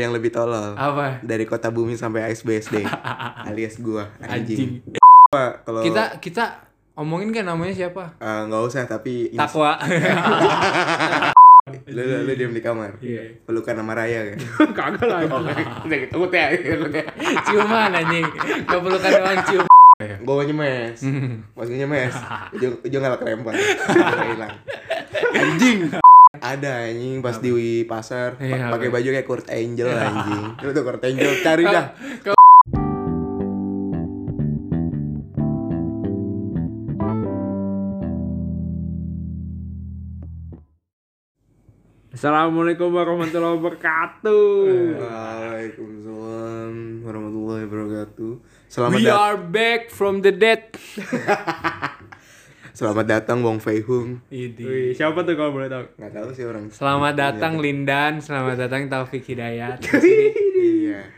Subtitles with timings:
[0.00, 0.72] yang lebih tolol.
[0.72, 1.20] Apa?
[1.20, 2.80] Dari kota bumi sampai ASBSD.
[3.48, 4.80] alias gua Anjing.
[4.80, 4.98] anjing.
[5.28, 6.44] Pak, Kalau Kita kita
[6.92, 8.16] omongin kan namanya siapa?
[8.16, 9.78] eh, nggak usah tapi Takwa.
[11.86, 12.98] lu, lu, lu diam di kamar.
[12.98, 13.38] Iya.
[13.44, 14.38] Pelukan sama Raya kan.
[14.78, 15.22] Kagak lah.
[15.86, 17.04] Udah gitu ya, gitu ya.
[17.46, 18.26] Ciuman anjing.
[18.66, 19.66] Gak perlu kan doang cium.
[20.24, 20.98] Gua mau nyemes.
[21.52, 22.14] Pas gua nyemes,
[22.56, 23.54] ujung ujung ngalah kerempet.
[23.54, 24.52] hilang.
[25.30, 25.78] Anjing.
[26.30, 27.50] Ada anjing pas di
[27.82, 28.94] pasar pa- Iya, pakai apa?
[28.94, 30.44] baju kayak Kurt Angel anjing.
[30.62, 31.86] Lu tuh Kurt Angel cari dah.
[42.10, 44.46] Assalamualaikum warahmatullahi wabarakatuh.
[44.98, 46.72] Waalaikumsalam
[47.06, 48.30] warahmatullahi wabarakatuh.
[48.66, 50.74] Selamat We are back from the dead.
[52.80, 54.24] Selamat datang Wong Fei Hung.
[54.32, 55.84] Wih, siapa tuh kalau boleh tahu?
[56.00, 56.72] Nggak tahu sih orang.
[56.72, 59.84] Selamat datang Lindan, selamat datang Taufik Hidayat.
[60.60, 61.08] Iya.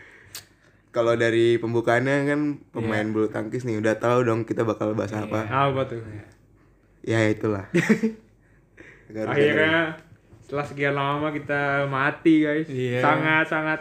[0.94, 5.46] Kalau dari pembukaannya kan pemain bulu tangkis nih udah tahu dong kita bakal bahas apa.
[5.46, 6.02] Apa tuh?
[7.02, 7.66] Ya itulah.
[9.30, 9.98] Akhirnya
[10.42, 12.66] setelah sekian lama kita mati guys.
[12.70, 13.02] Iya.
[13.02, 13.80] Sangat sangat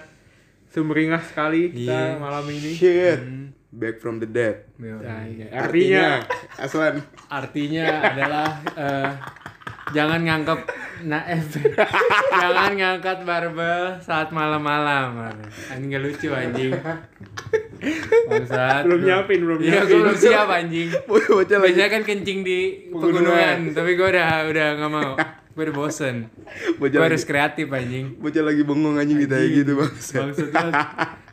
[0.70, 2.22] sumringah sekali kita Iya.
[2.22, 2.72] malam ini.
[2.78, 3.22] Shit.
[3.74, 4.70] Back from the dead.
[4.78, 5.50] Nah, iya.
[5.50, 6.26] Artinya
[6.62, 7.06] Aslan.
[7.32, 9.10] Artinya adalah eh,
[9.96, 10.60] jangan ngangkep
[11.08, 11.48] naif.
[12.44, 15.32] jangan ngangkat barbel saat malam-malam.
[15.72, 16.76] Anjing gak lucu anjing.
[18.28, 18.84] Bangsat.
[18.84, 20.00] belum nyiapin, belum Iya, gue nyiapin.
[20.04, 20.90] belum siap anjing.
[21.08, 21.58] Bocah.
[21.64, 22.60] Biasanya kan kencing di
[22.92, 25.12] pegunungan, tapi gue udah udah nggak mau.
[25.56, 26.28] Gue udah bosen.
[26.78, 28.20] Gue harus kreatif anjing.
[28.20, 29.92] Bocah lagi bengong anjing kita kayak gitu bang.
[29.96, 30.74] Bangsat banget.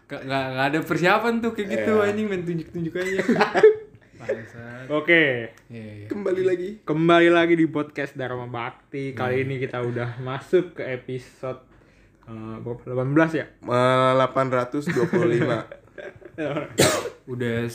[0.09, 3.19] Gak, gak, gak ada persiapan tuh kayak gitu anjing main tunjuk-tunjuk aja.
[4.19, 6.07] Oke, Iya, iya.
[6.11, 6.83] Kembali lagi.
[6.83, 9.15] kembali lagi di podcast Dharma Bakti.
[9.15, 11.63] Kali ini kita udah masuk ke episode
[12.27, 12.83] eh, berapa?
[12.83, 13.47] 18 ya?
[13.47, 15.55] Eh, 825.
[17.31, 17.67] Udah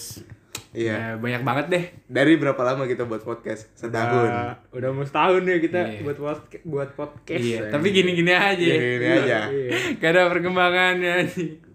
[0.74, 0.94] Iya.
[0.94, 1.84] ya, banyak banget deh.
[2.10, 3.70] Dari berapa lama kita buat podcast?
[3.78, 4.26] Setahun.
[4.26, 6.02] Udah, udah mau setahun ya kita Iya.
[6.02, 7.40] buat podcast, buat podcast.
[7.40, 8.58] Iya, tapi gini-gini aja.
[8.74, 9.40] Ini aja.
[9.96, 11.16] Gak ada perkembangannya.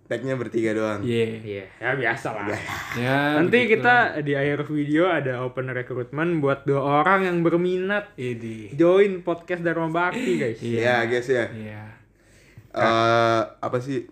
[0.08, 1.04] Tagnya bertiga doang.
[1.04, 1.26] Iya.
[1.38, 2.48] Iya, ya biasa lah.
[2.96, 3.84] Ya, Nanti begitu.
[3.84, 8.72] kita di akhir video ada open recruitment buat dua orang yang berminat Idi.
[8.72, 10.58] join podcast Dharma Bakti guys.
[10.58, 11.44] Iya, guys ya.
[11.52, 11.82] Iya.
[12.68, 14.08] Eh, apa sih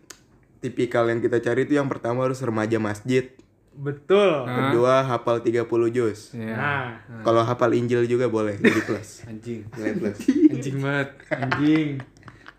[0.59, 3.33] tipikal yang kita cari itu yang pertama harus remaja masjid,
[3.73, 4.45] Betul.
[4.45, 6.33] kedua hafal 30 juz.
[6.33, 6.53] Iya.
[6.53, 6.89] Nah,
[7.23, 9.25] Kalau hafal Injil juga boleh jadi plus.
[9.25, 9.65] Anjing.
[9.73, 10.19] Nilai plus.
[10.29, 11.09] Anjing banget.
[11.31, 11.89] Anjing.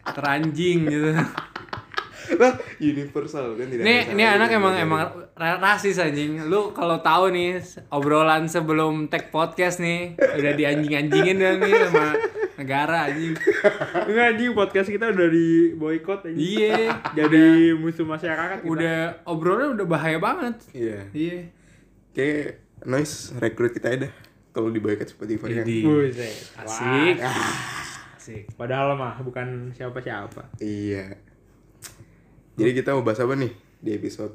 [0.08, 1.10] Teranjing gitu.
[2.36, 5.00] Lah, universal kan tidak Nih, ini anak emang emang
[5.32, 6.44] ra- rasis anjing.
[6.44, 12.20] Lu kalau tahu nih obrolan sebelum tag podcast nih udah dianjing-anjingin dong nih sama
[12.58, 13.32] negara anjing.
[14.06, 16.42] enggak anjing podcast kita udah di boykot anjing.
[16.60, 18.68] Iya, Jadi musuh masyarakat kita.
[18.68, 20.56] udah obrolannya udah bahaya banget.
[20.74, 21.00] Iya.
[21.14, 21.40] Iya.
[22.12, 22.48] Kayak
[22.84, 24.10] noise rekrut kita ada
[24.52, 25.66] kalau di Spotify kan.
[25.66, 25.86] Idi.
[25.86, 26.34] Buset.
[26.58, 27.16] Asik.
[27.22, 27.54] Wah.
[28.18, 28.44] Asik.
[28.58, 30.50] Padahal mah bukan siapa-siapa.
[30.58, 31.27] Iya.
[32.58, 34.34] Jadi kita mau bahas apa nih di episode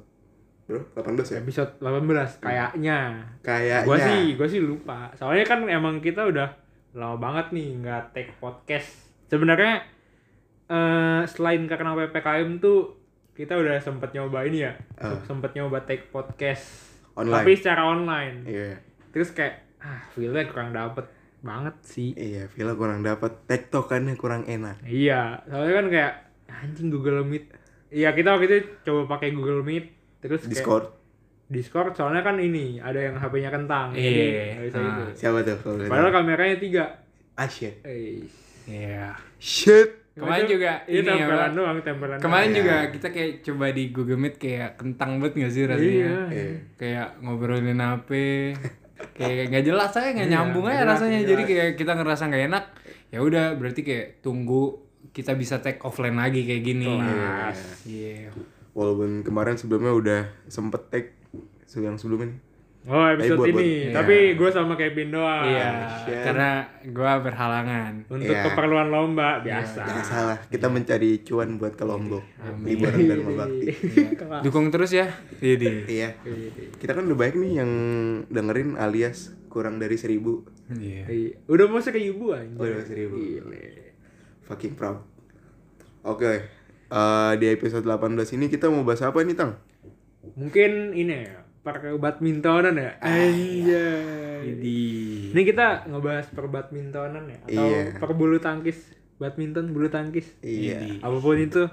[0.62, 1.38] Bro, 18 ya?
[1.42, 2.98] Episode 18 kayaknya.
[3.42, 3.82] Kayaknya.
[3.82, 5.10] Gua sih, gua sih lupa.
[5.18, 6.48] Soalnya kan emang kita udah
[6.94, 9.10] lama banget nih nggak take podcast.
[9.26, 9.82] Sebenarnya
[10.70, 12.94] eh selain karena PPKM tuh
[13.34, 14.72] kita udah sempet nyoba ini ya.
[15.02, 15.18] Ah.
[15.26, 16.94] Sempet nyoba take podcast.
[17.18, 17.42] Online.
[17.42, 18.46] Tapi secara online.
[18.46, 18.78] Iya.
[19.10, 21.10] Terus kayak ah, feel-nya kurang dapet
[21.42, 22.14] banget sih.
[22.14, 24.78] Iya, Villa kurang dapat tektokannya kurang enak.
[24.86, 26.14] Iya, soalnya kan kayak
[26.48, 27.50] anjing Google Meet.
[27.92, 29.84] Iya, kita waktu itu coba pakai Google Meet
[30.18, 30.86] terus kayak Discord.
[31.46, 33.92] Discord soalnya kan ini ada yang HP-nya kentang.
[33.92, 34.52] jadi Iya.
[34.54, 34.88] nggak bisa Ah.
[34.88, 35.04] itu.
[35.14, 36.16] Siapa tuh kalau boleh Padahal tahu?
[36.18, 36.84] kameranya tiga.
[37.34, 37.74] Ah shit.
[37.82, 38.24] Eh,
[38.64, 39.12] Iya.
[39.36, 39.90] Shit.
[40.12, 42.16] Kemarin itu- juga ini ini tempelan doang, tempelan.
[42.18, 42.56] Kemarin Iya.
[42.58, 45.88] juga kita kayak coba di Google Meet kayak kentang banget gak sih rasanya?
[45.90, 46.16] Iya.
[46.30, 46.46] Iya.
[46.74, 48.24] Kayak ngobrolin apa?
[49.12, 51.18] kayak nggak jelas aja nggak Iya, nyambung nggak aja jelas, rasanya.
[51.18, 51.50] nggak Jadi jelas.
[51.52, 52.64] kayak kita ngerasa nggak enak.
[53.10, 54.62] Ya udah berarti kayak tunggu
[55.10, 56.86] kita bisa take offline lagi kayak gini.
[57.82, 58.30] Iya.
[58.70, 61.04] Walaupun kemarin sebelumnya udah sempet tag
[61.64, 62.40] se- yang sebelumnya nih.
[62.82, 63.70] Oh, episode buat- buat- ini.
[63.78, 63.94] iya.
[63.94, 65.46] Tapi gue sama Kevin doang.
[65.46, 65.70] Iya,
[66.02, 66.50] karena
[66.90, 68.10] gua berhalangan.
[68.10, 68.42] Untuk Iya.
[68.44, 69.86] keperluan lomba biasa.
[69.86, 72.26] Jangan salah, kita mencari cuan buat ke Lombok.
[72.60, 73.66] Liburan Dharma Bakti.
[74.18, 74.42] Kelas.
[74.42, 75.06] Dukung terus ya.
[75.36, 75.86] Jadi.
[75.86, 76.18] Iya.
[76.74, 77.70] Kita kan udah baik nih yang
[78.26, 80.42] dengerin alias kurang dari seribu.
[80.68, 81.06] Iya.
[81.06, 81.32] Iya.
[81.46, 82.50] Udah mau seribu aja.
[82.52, 83.14] Oh, udah seribu.
[83.14, 83.91] Gile.
[84.52, 85.00] Fucking proud.
[86.04, 86.44] Oke.
[86.92, 89.56] eh, di episode 18 ini kita mau bahas apa nih, Tang?
[90.36, 93.00] Mungkin ini ya, per badmintonan ya.
[93.00, 94.44] Anjay.
[94.44, 94.80] Jadi.
[95.32, 97.96] Ini kita ngebahas per badmintonan ya atau Iya.
[97.96, 100.36] per bulu tangkis, badminton, bulu tangkis.
[100.44, 101.00] Iya.
[101.00, 101.64] Apa pun itu.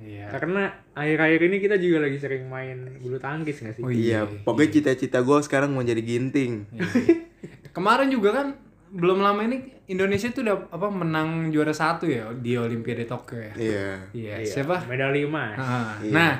[0.00, 0.32] Iya.
[0.32, 3.82] Karena akhir-akhir ini kita juga lagi sering main bulu tangkis nggak sih?
[3.84, 6.64] Oh, Iya, pokoknya cita-cita gue sekarang mau jadi ginting.
[6.72, 7.28] Iya.
[7.76, 8.46] Kemarin juga kan
[8.92, 9.56] belum lama ini
[9.88, 13.52] Indonesia tuh udah apa menang juara satu ya di Olimpiade Tokyo ya.
[13.54, 13.88] Iya.
[14.12, 14.84] Iya, Iya, siapa?
[14.84, 15.56] Medali emas.
[15.56, 16.12] Ah, Iya.
[16.12, 16.32] Nah,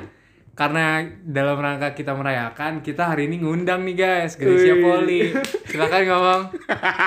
[0.53, 4.77] karena dalam rangka kita merayakan, kita hari ini ngundang nih guys, Gracia.
[4.77, 5.33] Poli.
[5.65, 6.43] Silakan ngomong.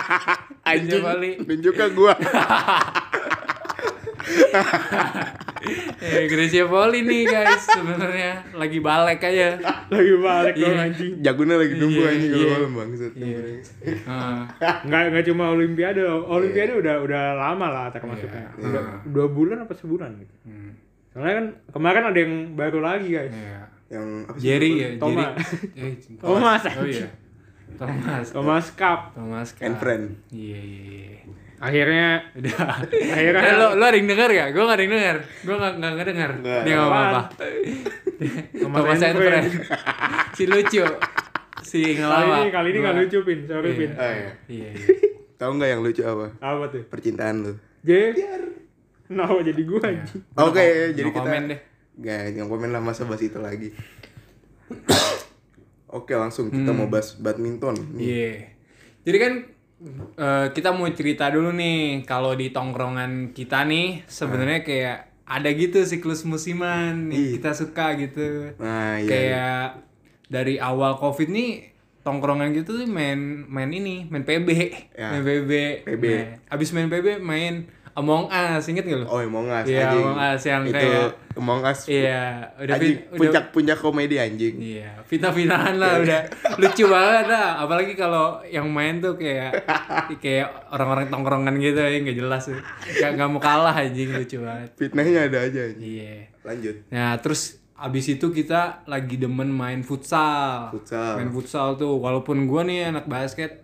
[0.69, 1.31] Anjing, Poli.
[1.39, 2.13] tunjuk ke gue.
[5.97, 9.57] Eh, Gracia Poli nih guys, sebenarnya lagi balik aja.
[9.87, 10.85] Lagi balik dong Iya.
[10.85, 11.13] anjing.
[11.19, 12.37] Jagonya lagi nunggu Iya, anjing iya.
[12.37, 13.13] kalau malam bangsat.
[13.15, 13.39] Iya.
[14.05, 14.41] Ah,
[14.83, 18.45] Nggak nggak cuma Olimpiade, Olimpiade udah udah lama lah termasuknya.
[18.53, 18.67] Iya.
[18.67, 20.35] Udah dua bulan apa sebulan gitu.
[20.45, 20.69] hmm,
[21.09, 23.33] Soalnya kan kemarin ada yang baru lagi guys.
[23.33, 23.59] iya.
[23.87, 24.43] Yang apa sih?
[24.43, 25.33] Jerry ya, Thomas.
[25.33, 25.81] Jerry.
[25.81, 27.07] Eh, Thomas, Oh iya.
[27.75, 28.25] Thomas.
[28.29, 28.99] Thomas Cup.
[29.13, 29.63] Thomas Cup.
[29.63, 30.05] And friend.
[30.29, 31.19] Iya, iya, iya.
[31.55, 32.55] Akhirnya Udah.
[33.15, 34.49] akhirnya Eh, lo, lo ada yang denger gak?
[34.51, 35.17] Gue gak ada yang denger.
[35.41, 36.31] Gue gak, gak ngedenger.
[36.37, 36.61] Nggak.
[36.61, 37.21] Dia gak apa-apa.
[38.53, 39.47] Thomas and friend.
[40.31, 40.83] si lucu.
[41.61, 42.37] Si kali ngelawak.
[42.39, 43.75] ini kali ini nggak Gua- lucu pin, sorry Iya.
[43.75, 43.91] pin.
[43.91, 44.31] Ah, iya.
[44.45, 44.87] Iya, iya.
[45.35, 46.25] Tahu nggak yang lucu apa?
[46.37, 46.83] Apa tuh?
[46.85, 47.53] Percintaan lu.
[47.81, 47.91] J.
[49.07, 50.21] Nah, jadi gua anjing.
[50.35, 51.59] Oke, No- jadi no kita comment deh.
[51.97, 53.71] Gak, yang komen lah masa bahas itu lagi.
[55.89, 57.75] Oke, langsung kita mau bahas badminton.
[57.93, 58.03] Nih.
[58.03, 58.33] Iya.
[59.03, 59.33] Jadi kan
[60.17, 65.81] eh, kita mau cerita dulu nih kalau di tongkrongan kita nih sebenarnya kayak ada gitu
[65.81, 67.31] siklus musiman yang Ih.
[67.37, 68.53] kita suka gitu.
[68.61, 69.09] Nah, iya.
[69.09, 69.63] kayak
[70.29, 71.73] dari awal covid nih
[72.05, 73.17] tongkrongan gitu tuh main
[73.49, 74.47] main ini main PB
[74.93, 75.09] Ya.
[75.17, 75.51] main PB
[75.89, 76.03] PB.
[76.05, 77.65] Nah, abis main PB main
[77.95, 79.07] Among Us inget gak lo?
[79.07, 80.03] Oh, Among Us Iya, anjing.
[80.03, 81.79] Among Us yang itu kayak- Among Us.
[81.87, 84.55] Iya, udah anjing, udah puncak-puncak komedi anjing.
[84.57, 86.21] Iya, fitnah-fitnahan lah udah
[86.57, 87.49] lucu banget lah.
[87.57, 89.63] Apalagi kalau yang main tuh kayak
[90.17, 92.59] kayak orang-orang tongkrongan gitu ya nggak jelas tuh.
[92.93, 94.69] Gak, nggak mau kalah anjing lucu banget.
[94.75, 95.87] Fitnahnya ada aja anjing.
[95.95, 96.15] Iya.
[96.43, 96.75] Lanjut.
[96.89, 97.41] Nah, terus
[97.75, 100.67] abis itu kita lagi demen main futsal.
[100.69, 101.15] Futsal.
[101.15, 103.63] Main futsal tuh walaupun gua nih anak basket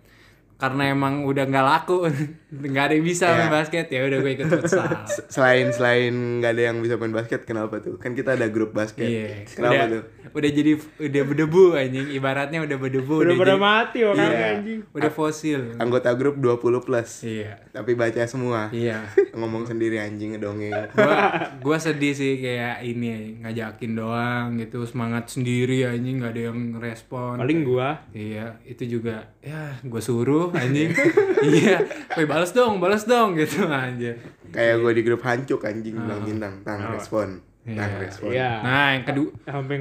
[0.56, 1.96] karena emang udah nggak laku
[2.52, 3.36] nggak ada yang bisa Iya.
[3.38, 4.84] main basket ya udah gue ikut futsal.
[5.26, 7.96] Selain selain nggak ada yang bisa main basket, kenapa tuh?
[7.96, 9.04] Kan kita ada grup basket.
[9.04, 9.48] Iya.
[9.48, 10.02] Kenapa udah, tuh?
[10.32, 14.48] Udah jadi udah berdebu anjing ibaratnya udah berdebu Udah jadi- mati orangnya Iya.
[14.54, 14.80] anjing.
[14.86, 15.60] udah fosil.
[15.76, 17.22] Anggota grup 20 plus.
[17.22, 17.56] Iya.
[17.70, 18.68] Tapi baca semua.
[18.68, 19.00] Iya.
[19.32, 20.72] Ngomong sendiri anjing ngedongeng.
[20.92, 21.16] gua
[21.58, 27.38] gua sedih sih kayak ini ngajakin doang gitu semangat sendiri anjing nggak ada yang respon
[27.38, 30.92] Paling gua iya itu juga ya gua suruh anjing
[31.48, 31.80] iya
[32.12, 34.18] woi balas dong balas dong gitu anjir
[34.50, 37.40] Kayak gue di grup hancuk anjing bilang bintang, tang respon.
[37.62, 38.02] Tang Iya.
[38.02, 38.30] respon.
[38.34, 38.50] Iya.
[38.58, 39.76] nah yang kedua Sampai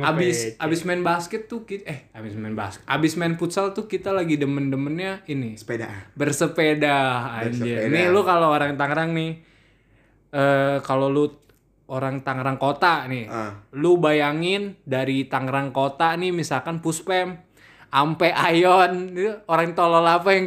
[0.56, 4.38] abis main basket tuh kita eh abis main basket abis main futsal tuh kita lagi
[4.38, 5.90] demen-demennya ini Sepeda.
[6.14, 6.98] bersepeda
[7.36, 7.82] anjir.
[7.82, 7.90] Bersepeda.
[7.90, 9.32] Nih lu kalau orang Tangerang nih
[10.32, 11.26] eh kalau lu
[11.90, 13.26] orang Tangerang kota nih.
[13.28, 13.60] Ah.
[13.74, 17.36] Lu bayangin dari Tangerang kota nih misalkan Puspem
[17.90, 19.12] ampe Ayon
[19.52, 20.46] orang tolol apa yang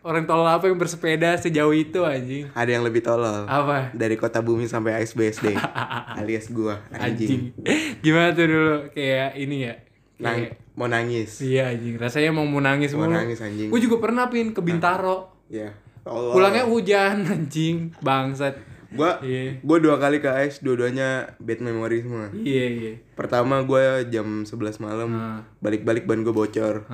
[0.00, 2.48] orang tolol apa yang bersepeda sejauh itu anjing.
[2.52, 3.44] Ada yang lebih tolol.
[3.44, 3.90] Apa?
[3.92, 5.52] Dari kota bumi sampai ASBSD.
[6.18, 7.52] alias gua Anjing.
[7.54, 7.72] anjing.
[8.04, 9.74] Gimana tuh dulu kayak ini ya?
[10.18, 11.38] Nang, Kayak, mau nangis.
[11.38, 13.14] iya anjing, rasanya mau mau nangis Mau mulu.
[13.14, 13.70] nangis, anjing.
[13.70, 15.30] Gue juga pernah pin ke Bintaro.
[15.46, 15.70] Ya.
[16.02, 16.34] Tolol.
[16.34, 18.58] Pulangnya hujan anjing, bangsat.
[18.88, 19.60] gua Iya.
[19.60, 22.32] gua dua kali ke AS, dua-duanya bad memory semua.
[22.32, 22.92] Iya, iya.
[23.12, 25.44] Pertama gua jam 11 malam, Ah.
[25.60, 26.88] balik-balik ban gua bocor.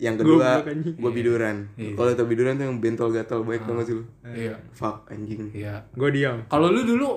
[0.00, 0.02] Ah.
[0.02, 0.94] Yang kedua, anjing.
[0.96, 1.56] gua biduran.
[1.74, 1.92] Iya.
[1.92, 4.04] Kalau tau biduran tuh yang bentol gatal baik tau gak sih lu?
[4.24, 4.56] Iya.
[4.70, 5.52] Fuck anjing.
[5.52, 5.84] Iya.
[5.92, 6.40] gua diam.
[6.46, 7.08] Kalau lu dulu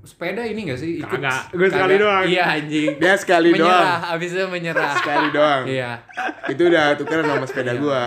[0.00, 1.00] sepeda ini gak sih?
[1.00, 1.10] Ikut?
[1.10, 1.48] Kagak.
[1.50, 2.04] Gua sekali Kagak.
[2.04, 2.24] doang.
[2.28, 2.90] Iya anjing.
[3.00, 3.64] Dia sekali doang.
[3.66, 4.92] menyerah, abis itu menyerah.
[4.94, 5.62] Sekali doang.
[5.64, 5.90] Iya.
[6.44, 8.00] Itu udah tukeran sama sepeda gua.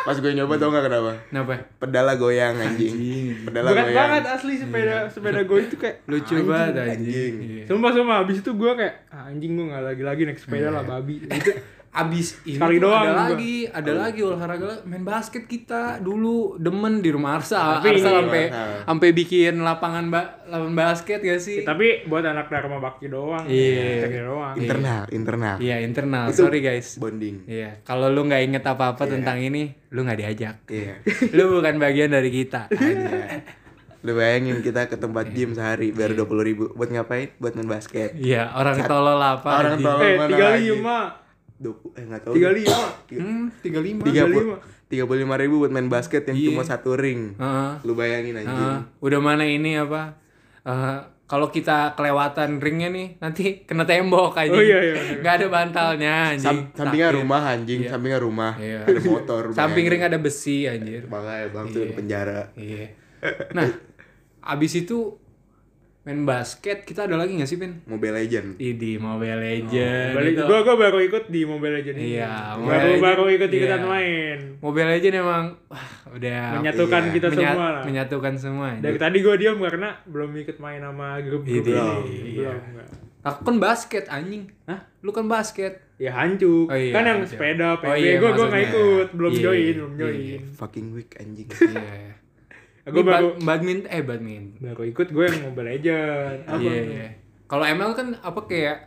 [0.00, 1.12] Pas gue nyoba tau gak kenapa?
[1.26, 1.52] Kenapa?
[1.76, 2.94] Pedala goyang anjing.
[3.42, 3.98] Pedala Berat goyang.
[3.98, 6.94] banget asli sepeda sepeda gua itu kayak Lucu banget anjing.
[6.96, 7.34] anjing.
[7.36, 7.64] Iya.
[7.66, 10.86] Sumpah sumpah abis itu gua kayak ah, anjing gua nggak lagi lagi naik sepeda lah
[10.86, 11.18] babi.
[11.26, 11.50] Itu
[11.90, 13.22] Abis ini Sekali tuh doang ada gua.
[13.26, 17.82] lagi, ada lagi olahraga la- main basket kita dulu demen di rumah Arsa.
[17.82, 18.86] Tapi Arsa ini- sampai Arsa.
[18.86, 21.66] sampai bikin lapangan ba lapangan basket gak sih?
[21.66, 23.42] tapi buat anak Dharma Bakti doang.
[23.42, 24.06] Iya.
[24.06, 24.54] Teknik doang.
[24.54, 25.56] Internal, internal.
[25.58, 26.24] Iya internal.
[26.30, 26.94] Itu- Sorry guys.
[26.94, 27.42] Bonding.
[27.44, 27.82] Iya.
[27.82, 30.56] Kalau lu nggak inget apa-apa tentang ini, lu nggak diajak.
[30.66, 30.94] Iya.
[31.34, 32.70] lu bukan bagian dari kita.
[34.00, 37.34] Lu bayangin kita ke tempat gym sehari bayar dua puluh ribu buat ngapain?
[37.36, 38.14] Buat main basket.
[38.14, 39.50] Iya, orang tolol apa?
[39.58, 40.00] Orang tolol.
[40.00, 40.70] Eh, mana tiga lagi?
[40.70, 40.98] lima.
[41.60, 42.32] Dua eh nggak tahu.
[42.34, 42.80] Tiga lima.
[43.06, 44.00] Hmm, 35.
[44.02, 44.32] Tiga 35.
[44.32, 44.56] puluh
[44.90, 46.46] tiga puluh lima ribu buat main basket yang Iya.
[46.50, 47.36] cuma satu ring.
[47.36, 47.70] Heeh.
[47.84, 48.50] Lu bayangin anjing.
[48.50, 48.80] Heeh.
[48.98, 50.16] udah mana ini apa?
[50.62, 54.50] Eh, kalau kita kelewatan ringnya nih, nanti kena tembok aja.
[54.50, 55.22] Oh, iya, iya, iya.
[55.22, 56.42] Gak ada bantalnya anjing.
[56.42, 57.18] Sam- sampingnya Sakit.
[57.22, 58.52] rumah anjing, sampingnya rumah.
[58.58, 58.80] Iya.
[58.82, 59.42] Ada motor.
[59.52, 61.06] Samping ring ada besi anjir.
[61.06, 62.40] Makanya bang tuh ke penjara.
[62.56, 62.84] Iya.
[63.52, 63.68] Nah,
[64.52, 65.20] abis itu
[66.10, 67.86] main basket kita ada lagi nggak sih Pin?
[67.86, 68.58] Mobile Legend.
[68.58, 70.42] Idi Mobile Legend Balik, gitu.
[70.44, 72.10] gua gua baru ikut di Mobile Legends ini.
[72.12, 73.86] Iya, Mobile baru Legends, baru ikut ikutan iya.
[73.86, 74.38] main.
[74.58, 77.12] Mobile Legend emang wah, udah Menyatukan Iya.
[77.12, 77.82] kita menya- semua lah.
[77.86, 78.66] menyatukan semua.
[78.76, 81.84] Dari tadi gua diam karena belum ikut main sama grup-grup Iya.
[82.02, 82.32] ini.
[82.36, 82.58] Belum.
[82.58, 82.88] enggak.
[83.20, 84.50] Aku kan basket anjing.
[84.64, 84.80] Hah?
[84.98, 85.78] Lu kan basket.
[85.96, 86.66] Ya hancur.
[86.66, 87.30] Oh iya, kan yang hancur.
[87.30, 90.00] sepeda, PB, Oh iya, gua gua nggak ikut, belum Iya, join, iya, belum iya.
[90.00, 90.40] join.
[90.56, 91.48] Fucking weak anjing.
[91.70, 92.16] Iya.
[92.82, 94.56] Ini baru bad- badminton eh badminton.
[94.58, 96.38] baru ikut gue yang Mobile Legend.
[96.44, 96.58] Apa?
[96.58, 97.08] Iya, iya.
[97.44, 98.78] Kalau ML kan apa kayak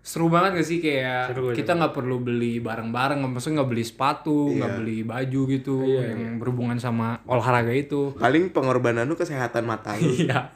[0.00, 4.50] seru banget gak sih kayak Seru, kita nggak perlu beli barang-barang, maksudnya nggak beli sepatu,
[4.50, 4.76] nggak Iya.
[4.76, 8.10] beli baju gitu Iya, yang berhubungan sama olahraga itu.
[8.12, 10.10] Paling pengorbanan lu kesehatan mata lu.
[10.18, 10.50] Iya.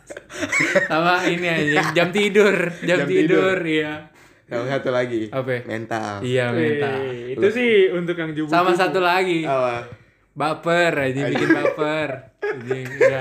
[0.84, 4.10] Sama ini aja jam tidur, jam, Jam tidur, iya.
[4.44, 5.26] Sama satu lagi.
[5.28, 5.62] Apa?
[5.64, 6.18] Mental.
[6.20, 6.98] Iya mental.
[7.00, 8.46] Wih, itu sih untuk yang jubu.
[8.46, 9.86] Sama satu lagi, Apa?
[10.36, 12.08] Baper aja bikin baper.
[12.38, 13.20] Anjing, udah.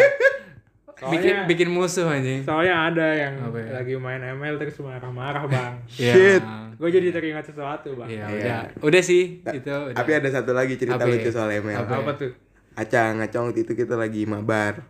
[0.96, 2.40] Bikin Soalnya- bikin musuh anjing.
[2.42, 3.68] Soalnya ada yang Apa ya?
[3.74, 5.74] lagi main ML terus marah-marah bang.
[5.92, 6.14] Iya.
[6.14, 6.44] Shit.
[6.76, 8.08] gue jadi teringat sesuatu bang.
[8.10, 8.36] Iya, Iya.
[8.38, 8.60] udah.
[8.82, 9.92] Udah sih, itu udah.
[9.94, 11.14] Tapi ada satu lagi cerita Apa ya?
[11.14, 11.80] lucu soal ML.
[11.82, 11.96] Apa?
[11.98, 12.32] Apa tuh?
[12.76, 14.84] Acang, Acang waktu itu kita lagi mabar.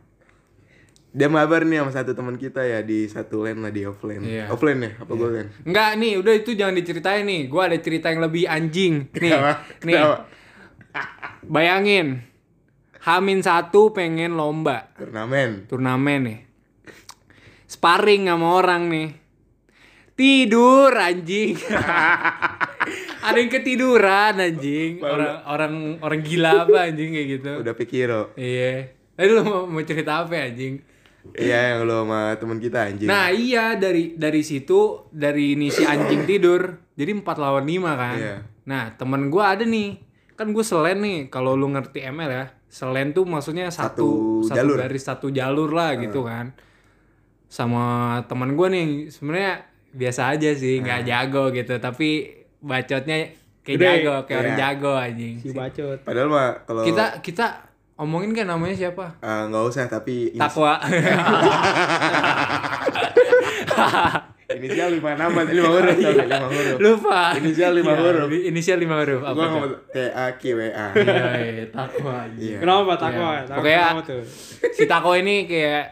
[1.09, 4.19] Dia mabar nih sama satu teman kita ya di satu lane lah di offline.
[4.19, 4.49] Iya.
[4.49, 4.91] Offline ya?
[4.99, 5.47] Apa gue kan?
[5.63, 7.41] Enggak nih, udah itu jangan diceritain nih.
[7.45, 9.07] Gua ada cerita yang lebih anjing.
[9.11, 9.51] Nih, Kenapa?
[9.79, 9.95] nih.
[9.95, 10.17] Kenapa?
[11.45, 12.25] Bayangin.
[13.05, 15.69] Hamin satu pengen lomba Turnamen.
[15.69, 16.39] turnamen nih.
[17.69, 19.09] Sparring sama orang nih.
[20.17, 21.53] Tidur anjing.
[23.25, 25.03] ada yang ketiduran anjing.
[25.05, 27.51] Orang orang orang gila apa anjing kayak gitu.
[27.61, 28.21] Udah pikiro.
[28.33, 28.95] Iya.
[29.13, 30.81] Tadi lu mau, mau cerita apa anjing?
[31.33, 33.09] Iya yang lo sama teman kita anjing.
[33.09, 38.17] Nah iya dari dari situ dari ini si anjing tidur jadi 4 lawan 5 kan.
[38.17, 38.35] Iya.
[38.65, 40.04] Nah temen gua ada nih
[40.35, 44.55] kan gue selen nih kalau lu ngerti ML ya selen tuh maksudnya satu Satu satu,
[44.57, 44.75] jalur.
[44.77, 46.51] garis satu jalur lah gitu kan.
[47.47, 47.85] Sama
[48.23, 52.27] teman gua nih sebenarnya biasa aja sih nggak jago gitu tapi
[52.59, 53.85] bacotnya kayak Gede.
[54.03, 54.59] jago kayak orang Iya.
[54.59, 55.35] jago anjing.
[55.39, 55.99] Si bacot.
[56.01, 57.45] Padahal mah kalau Kita kita
[57.95, 59.15] omongin kan namanya siapa?
[59.17, 60.75] eh, nggak usah tapi Takwa.
[64.47, 66.27] inisial lima nama lima huruf tau nggak?
[66.27, 66.77] lima huruf.
[66.77, 67.21] Lupa.
[67.35, 68.27] Inisial lima Iya, huruf.
[68.31, 69.21] Inisial lima huruf.
[69.21, 70.87] Apa Gua ngomong T A Q W A.
[70.93, 72.17] Iya, iya, takwa.
[72.31, 72.57] Iya.
[72.59, 73.29] Kenapa Takwa?
[73.31, 73.41] Iya.
[73.43, 74.21] Takwa Pokoknya- kenapa tuh?
[74.69, 75.85] Si Tako ini kayak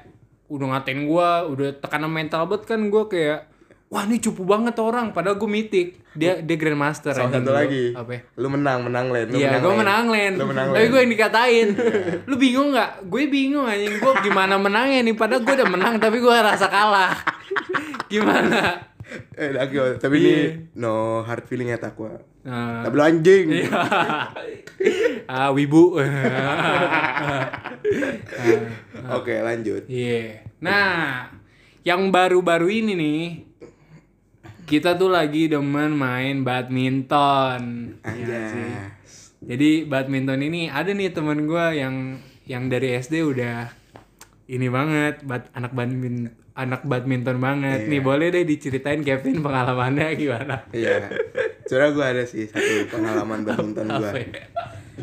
[0.45, 3.49] udah ngatain gua, udah tekanan mental banget kan gua kayak
[3.87, 6.01] wah ini cupu banget orang padahal gua mitik.
[6.13, 7.83] Dia dia grandmaster Sama anjing satu lagi.
[7.89, 8.11] Apa?
[8.11, 8.21] ya?
[8.37, 9.33] Lu menang, menang Len.
[9.33, 10.37] Lu Iya, gue menang Len.
[10.37, 10.91] Lu menang Tapi Len.
[10.93, 11.67] gue yang dikatain.
[12.29, 13.09] Lu bingung nggak?
[13.09, 13.97] Gue bingung anjing.
[13.97, 15.17] Gue gimana menangnya nih?
[15.17, 17.17] Padahal gue udah menang tapi gue rasa kalah.
[18.11, 18.87] gimana?
[19.35, 20.23] Eh, Dakyo, tapi Iya.
[20.23, 20.35] ini
[20.79, 22.17] no hard feeling ya takwa.
[22.43, 23.45] Nah, Tapi lu anjing.
[23.51, 23.71] Iya.
[25.31, 25.95] ah, wibu.
[29.17, 29.83] Oke, lanjut.
[29.87, 30.43] Iya.
[30.63, 31.27] Nah,
[31.83, 33.23] yang baru-baru ini nih
[34.63, 37.61] kita tuh lagi demen main badminton.
[37.99, 38.47] Iya Anjas.
[38.55, 38.71] sih.
[39.43, 42.15] Jadi badminton ini ada nih temen gua yang
[42.47, 43.71] yang dari SD udah
[44.47, 47.85] ini banget, bad, anak badminton anak badminton banget.
[47.85, 47.89] Iya.
[47.89, 50.55] Nih boleh deh diceritain Kevin pengalamannya gimana?
[50.69, 51.09] Iya.
[51.63, 54.11] Soalnya gue ada sih satu pengalaman badminton gue.
[54.13, 54.23] Ya?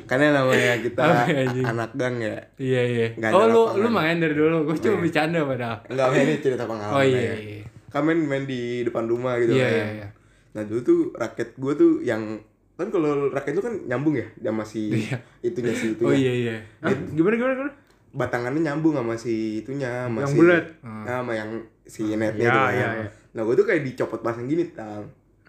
[0.07, 2.39] Karena namanya kita ya, anak gang ya.
[2.57, 3.07] Iya iya.
[3.17, 3.75] Ada Oh lu lapangan.
[3.77, 5.79] lu main dari dulu, gue cuma bercanda padahal.
[5.87, 6.95] Enggak, ini cerita pengalaman.
[6.95, 7.35] Oh iya ya.
[7.37, 7.63] iya.
[7.89, 9.75] Kan main, main di depan rumah gitu Iya kan.
[9.75, 10.09] iya iya.
[10.51, 12.39] Nah dulu tuh raket gue tuh yang
[12.75, 15.19] kan kalau raket itu kan nyambung ya sama si Iya.
[15.43, 16.07] itunya si itunya.
[16.07, 16.55] Oh iya iya.
[16.81, 16.95] Hah?
[17.11, 17.73] Gimana gimana gimana?
[18.11, 20.65] Batangannya nyambung sama si itunya sama Yang si- bulat.
[20.83, 21.51] Nah, sama yang
[21.85, 22.73] si netnya Ya, tuh kan.
[22.73, 23.07] ya, ya.
[23.31, 25.07] Nah gue tuh kayak dicopot pasang gini tang.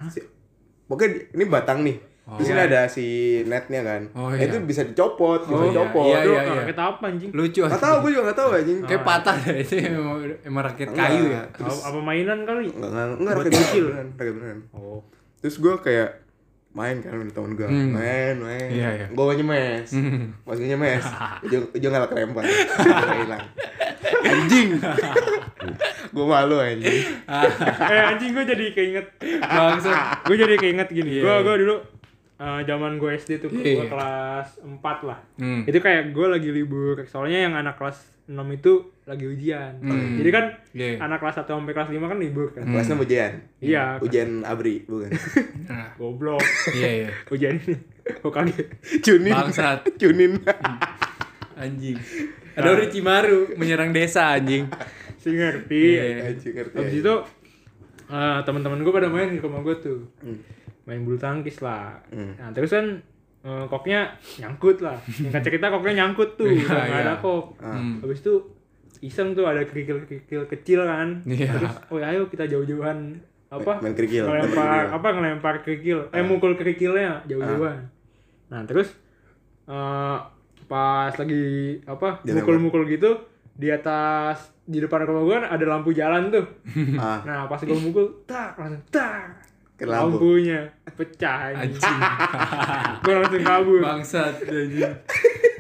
[0.08, 0.25] Si-
[0.84, 1.98] Pokoknya ini batang nih.
[2.22, 2.68] Terus ini Iya.
[2.70, 3.06] ada si
[3.44, 4.01] netnya kan.
[4.13, 4.46] Oh, Nah, iya.
[4.46, 5.74] itu bisa dicopot, bisa Oh, iya.
[5.74, 6.06] dicopot.
[6.06, 6.62] Iya, iya, iya.
[6.62, 7.32] raket apa anjing?
[7.32, 7.60] Lucu.
[7.62, 8.77] Gak tau, gue juga gak tau anjing.
[8.84, 11.10] Kayak patah deh itu emang, emang rakit Enggak.
[11.10, 11.41] kayu ya.
[11.50, 12.65] Apa, apa mainan kali?
[12.70, 13.86] Enggak, enggak, enggak raket kecil.
[13.89, 14.60] raket beneran.
[14.72, 15.01] Oh.
[15.39, 16.10] Terus gue kayak
[16.71, 17.91] main kan sama temen gue, Hmm.
[17.91, 18.67] main, main.
[18.67, 19.07] Iya, iya.
[19.07, 20.31] Gue mau nyemes, Hmm.
[20.41, 21.03] masih nyemes.
[21.43, 23.43] Ujung, ujung ngalah kerempet, Udah hilang.
[24.21, 24.69] Anjing.
[26.11, 27.03] gue malu anjing.
[27.81, 29.07] eh anjing gue jadi keinget
[29.39, 30.25] Bangsat.
[30.25, 31.39] gue jadi keinget gini gue iya.
[31.39, 31.75] gue dulu
[32.41, 33.86] eh, zaman gue SD tuh gue Iya.
[33.86, 35.62] kelas 4 lah Hmm.
[35.63, 40.17] itu kayak gue lagi libur soalnya yang anak kelas 6 itu lagi ujian Hmm.
[40.17, 40.98] jadi kan Iya.
[41.00, 43.33] anak kelas 1 sampai kelas 5 kan libur kan Kelasnya ujian.
[43.60, 45.12] iya Ujian abri, bukan.
[45.65, 46.41] Nah, goblok
[46.74, 47.10] iya iya.
[47.33, 47.75] ujian ini
[48.24, 48.67] kaget
[49.00, 49.31] Cunin.
[49.31, 49.79] Bangsat.
[50.01, 50.41] Cunin.
[51.53, 51.98] Anjing.
[52.51, 54.65] Ada orang Cimaru menyerang desa anjing.
[55.15, 56.25] sih ngerti Iya.
[56.27, 56.75] Anjing ngerti.
[56.75, 57.15] habis itu
[58.10, 60.41] eh, teman-teman gue pada main ke rumah gue tuh Hmm.
[60.83, 62.33] Main bulu tangkis lah Hmm.
[62.35, 62.85] nah terus kan
[63.41, 67.05] eh, koknya nyangkut lah yang cerita koknya nyangkut tuh Iya, udah nggak iya.
[67.07, 67.95] ada kok Hmm.
[68.00, 68.35] habis itu
[69.01, 71.25] iseng tuh ada kerikil-kerikil kecil kan.
[71.25, 71.50] Iya.
[71.50, 73.17] Terus, oh ayo kita jauh-jauhan
[73.50, 73.81] apa?
[73.81, 76.05] Main kerikil, Ngelempar apa ngelempar kerikil.
[76.13, 77.81] Eh mukul kerikilnya jauh-jauhan.
[78.47, 78.93] Nah, terus
[79.65, 80.17] eh
[80.67, 81.43] pas lagi
[81.83, 82.21] apa?
[82.23, 83.17] Mukul-mukul gitu
[83.51, 86.45] di atas di depan rumah gua kan ada lampu jalan tuh.
[87.01, 89.40] ah Nah, pas gua mukul, tak langsung tak.
[89.81, 90.13] Kena lampu.
[90.13, 90.59] Lampunya
[90.91, 91.38] pecah.
[91.51, 91.73] anjing.
[91.73, 92.00] Anjing.
[93.01, 93.79] gua langsung kabur.
[93.81, 94.93] Bangsat anjing.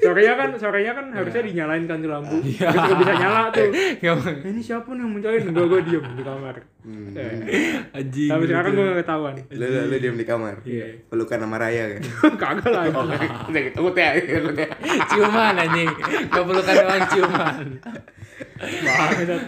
[0.01, 2.73] sorenya kan sorenya kan harusnya dinyalain kan tuh lampu Iya.
[2.73, 3.69] nggak bisa nyala tuh
[4.01, 4.17] Gak.
[4.41, 7.13] "Eh, ini siapa nih yang mencariin gue gue diem di kamar Hmm.
[7.13, 8.25] Eh, Anjing.
[8.25, 8.89] tapi sekarang gue gitu.
[8.89, 10.85] gak ketahuan lu, lu, lu diem di kamar Iya.
[11.05, 12.01] pelukan sama Raya kan
[12.41, 13.05] kagak lah oh
[13.93, 14.67] udah gitu ya
[15.05, 15.89] ciuman anjing.
[16.27, 17.65] Gak perlu kan doang ciuman.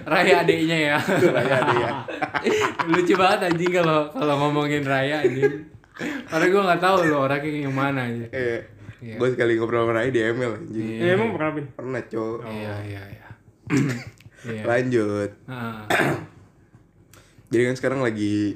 [0.03, 0.97] Raya adiknya ya.
[1.29, 1.89] Raya ada ya
[2.91, 5.67] Lucu banget anjing kalau kalau ngomongin Raya anjing.
[6.25, 8.25] Karena gue nggak tahu lo orangnya yang mana aja.
[8.31, 8.61] eh
[9.03, 9.19] Iya.
[9.19, 11.03] gue sekali ngobrol sama Raya di ML anjing Iya.
[11.03, 13.27] Eh, emang pernah pin pernah cowok Iya iya iya.
[14.47, 14.63] Iya.
[14.63, 15.83] lanjut Ah.
[17.51, 18.55] jadi kan sekarang lagi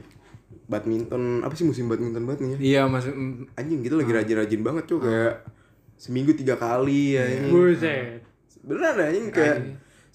[0.66, 3.12] badminton apa sih musim badminton banget nih ya Iya masuk
[3.54, 5.34] anjing kita lagi rajin-rajin banget cuy kayak
[5.96, 8.24] seminggu tiga kali ya buset
[8.62, 9.58] beneran anjing kayak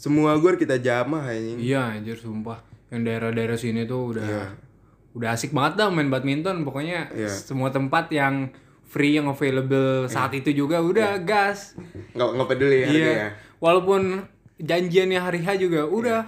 [0.03, 2.59] semua gor kita jamah anjing Iya anjir sumpah.
[2.91, 4.45] Yang daerah-daerah sini tuh udah Iya.
[5.13, 7.31] udah asik banget dah main badminton pokoknya Iya.
[7.31, 8.51] semua tempat yang
[8.83, 11.79] free yang available saat itu juga udah gas.
[12.11, 12.91] nggak nggak peduli ya Iya.
[12.91, 13.31] harganya.
[13.57, 14.03] Walaupun
[14.59, 16.21] janjiannya hari H juga udah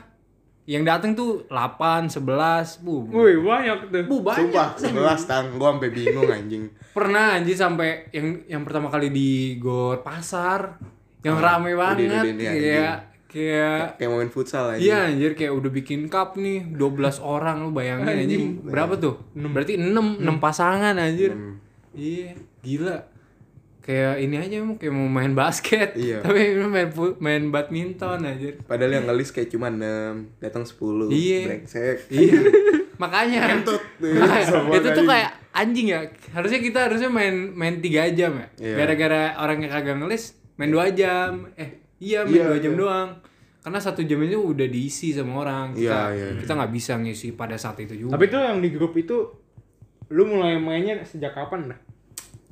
[0.65, 3.05] yang datang tuh 8, 11, bu.
[3.07, 4.49] wih banyak tuh Bu banyak.
[4.49, 6.65] Sumpah, sebelas tang, gua sampai bingung anjing.
[6.91, 10.81] Pernah anjir sampai yang yang pertama kali di Gor Pasar
[11.21, 12.39] yang rame udah- banget anjing.
[12.41, 12.97] kayak
[13.35, 14.87] kayak Kayak main futsal anjing.
[14.87, 19.19] Iya anjir kayak udah bikin cup nih 12 orang lu bayangin anjing berapa tuh?
[19.35, 21.35] Berarti 6 6 pasangan anjir.
[21.35, 21.59] Hmm.
[21.95, 22.99] Iya, gila.
[23.85, 25.93] Kayak ini aja emang kayak mau main basket.
[25.93, 26.25] Iya.
[26.25, 26.89] Tapi main
[27.21, 28.57] main badminton anjir.
[28.65, 31.13] Padahal yang ngelis kayak cuma 6, datang 10.
[31.13, 31.41] Iya.
[31.45, 31.99] Brengsek.
[32.09, 32.41] Iya.
[33.03, 33.83] Makanya Kentut.
[34.49, 36.01] Semua itu tuh kayak anjing ya.
[36.33, 38.49] Harusnya kita harusnya main main 3 jam ya.
[38.57, 38.75] Iya.
[38.81, 41.53] Gara-gara orangnya kagak ngelis main 2 jam.
[41.61, 42.81] Eh, iya main Iya, 2 jam iya.
[42.81, 43.11] doang.
[43.61, 45.73] Karena satu jam itu udah diisi sama orang.
[45.73, 46.41] Kita Iya, iya.
[46.41, 48.15] kita nggak bisa ngisi pada saat itu juga.
[48.15, 49.17] tapi tuh yang di grup itu
[50.09, 51.81] lu mulai mainnya sejak kapan dah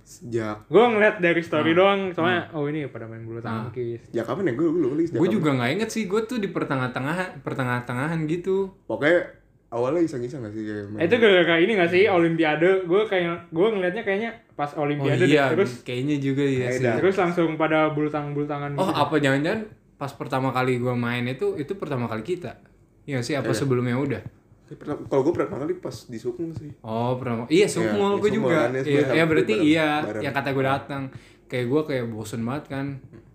[0.03, 4.49] Sejak gue ngeliat dari story doang soalnya oh ini pada main bulu tangkis sejak kapan
[4.49, 9.25] ya gue gue gue juga nggak inget sih gue tuh di pertengah-tengahan pertengah-tengahan gitu Pokoknya
[9.73, 11.01] awalnya iseng-iseng gak sih kayak main.
[11.03, 15.33] Itu gara-gara ini gak sih olimpiade gue kayak gue ngeliatnya kayaknya pas oh olimpiade deh.
[15.33, 19.01] iya terus kayaknya juga ya sih terus langsung pada bulu tang bulu tangan oh gitu.
[19.01, 19.61] apa jangan-jangan
[19.97, 22.61] pas pertama kali gue main itu itu pertama kali kita
[23.03, 24.23] Iya sih apa sebelumnya udah
[24.71, 26.73] pertama- Kalau gue pertama kali pas di Sukung sih.
[26.81, 27.45] Oh, pernah.
[27.45, 28.49] Iya, Sukmul Iya, gue juga.
[28.49, 30.23] kan, ya, Iya, sebenarnya ya berarti bareng- iya bareng.
[30.23, 31.03] yang kata gue datang.
[31.45, 32.87] Kayak gue kayak bosen banget kan.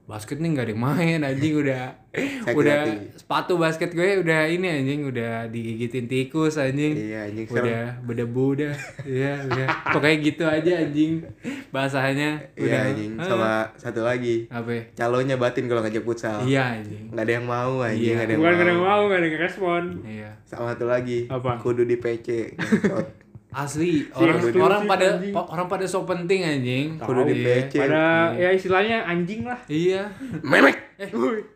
[0.08, 1.92] Basket nih gak ada yang main anjing udah
[2.42, 2.92] Sakit udah hati.
[3.14, 6.96] sepatu basket gue udah ini anjing udah digigitin tikus anjing.
[6.96, 7.44] Iya anjing.
[7.46, 8.72] Udah berdebu udah.
[9.04, 9.68] Iya, udah.
[9.92, 11.28] Pokoknya gitu aja anjing.
[11.70, 12.80] Bahasanya Iya udah.
[12.88, 13.12] anjing.
[13.14, 14.48] Ah, Sama satu lagi.
[14.48, 14.72] apa?
[14.72, 14.82] ya?
[14.96, 16.40] Calonnya batin kalau ngajak futsal.
[16.42, 17.12] Iya anjing.
[17.12, 18.14] Nggak ada yang mau anjing, Iya.
[18.16, 18.88] nggak ada yang bukan gak ada yang mau.
[18.90, 20.30] mau gak ada yang respon Iya.
[20.42, 21.20] Sama satu lagi.
[21.28, 21.52] Apa?
[21.60, 22.56] Kudu di PC.
[23.50, 25.34] Asli, orang eksklusif, orang pada anjing.
[25.34, 26.86] orang pada so penting anjing.
[26.98, 27.64] Kudu di Iya.
[27.64, 27.74] PC.
[27.80, 30.12] pada ya istilahnya anjing lah Iya.
[30.42, 30.76] Memek.
[30.98, 31.10] Eh,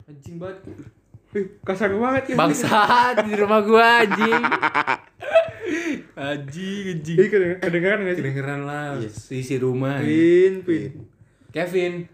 [0.08, 0.58] anjing banget.
[1.32, 4.44] Wih, kasar banget ya Bangsat di rumah gua anjing.
[6.14, 7.18] Anjing, anjing.
[7.18, 9.32] Ih, keden- kedengeran gak sih Kedengeran lah Yes.
[9.32, 9.98] isi rumah.
[9.98, 10.92] pin pin
[11.50, 12.08] Kevin.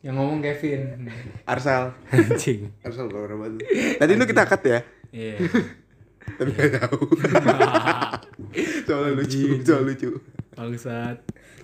[0.00, 1.08] Yang ngomong Kevin.
[1.44, 1.92] Arsal.
[2.10, 2.72] Anjing.
[2.80, 3.64] Arsal kalau banget.
[3.96, 4.80] Tadi itu kita cut ya.
[5.10, 5.36] Iya.
[6.42, 6.98] Tapi gak tahu.
[8.82, 10.10] Soalnya lucu, soalnya lucu.
[10.52, 11.16] Bangsat.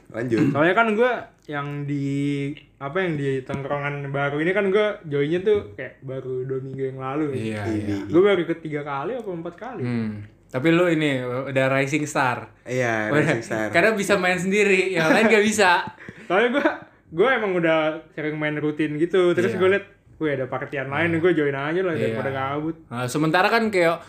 [0.09, 0.41] Lanjut.
[0.49, 1.13] soalnya kan gue
[1.47, 6.65] yang di apa yang di tongkrongan baru ini kan gue joinnya tuh kayak baru dua
[6.65, 7.97] minggu yang lalu Iya, iya.
[7.99, 8.09] Ini.
[8.09, 10.25] gue baru ketiga kali apa empat kali Hmm.
[10.49, 12.57] Tapi lu ini udah rising star.
[12.65, 13.69] Iya, Udah- Rising Star.
[13.69, 15.85] Karena bisa main sendiri, yang lain gak bisa.
[16.25, 16.67] soalnya gue
[17.11, 17.79] gue emang udah
[18.11, 19.59] sering main rutin gitu terus Iya.
[19.59, 22.17] gue liat gue ada partian lain gue join aja lah Iya.
[22.17, 24.01] daripada gabut Nah, sementara kan kayak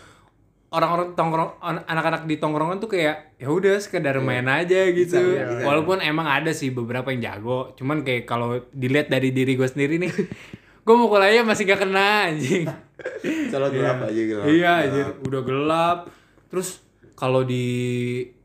[0.70, 5.18] orang-orang tongkrong an- anak-anak di tongkrongan tuh kayak ya udah sekedar main aja gitu.
[5.18, 5.62] Bisa, bisa.
[5.66, 9.98] Walaupun emang ada sih beberapa yang jago, cuman kayak kalau dilihat dari diri gue sendiri
[9.98, 10.10] nih,
[10.86, 12.70] gue mau aja masih gak kena anjing.
[13.50, 14.44] Selalu gelap aja gelap.
[14.46, 15.98] iya anjir, udah gelap.
[16.46, 16.78] Terus
[17.18, 17.66] kalau di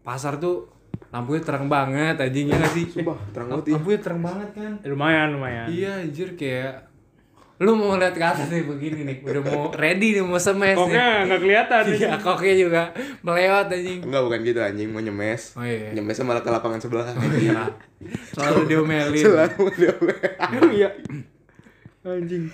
[0.01, 0.73] pasar tuh
[1.13, 2.85] lampunya terang banget anjing ya gak sih?
[2.89, 3.73] Sumpah, terang banget ya.
[3.77, 4.71] Lampunya terang banget kan.
[4.83, 6.89] lumayan lumayan Iya anjir kayak
[7.55, 11.23] lu mau ngeliat ke atas nih begini nih, udah mau ready nih mau semes koknya
[11.23, 12.81] nggak kelihatan Iya, koknya juga
[13.23, 13.99] melewat anjing.
[14.03, 15.55] Enggak bukan gitu anjing, mau nyemes.
[15.55, 15.95] Oh iya.
[15.95, 17.07] Nyemesnya malah ke lapangan sebelah.
[17.15, 17.63] Iya.
[18.35, 19.23] Selalu diomelin.
[19.23, 19.93] Selalu dia
[20.51, 20.89] Emang iya
[22.05, 22.45] Anjing.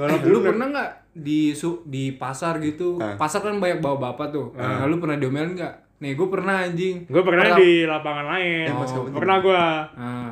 [0.00, 2.96] Kalau lu pernah nggak di su di pasar gitu?
[2.96, 3.20] Ah.
[3.20, 4.56] Pasar kan banyak bawa bapak tuh.
[4.56, 5.74] Nah, lu pernah diomelin nggak?
[5.98, 7.04] Nih, gue pernah anjing.
[7.10, 8.66] Gue pernah Pertama- di lapangan lain.
[8.70, 9.64] Kamu pernah gua.
[9.98, 10.30] Nah,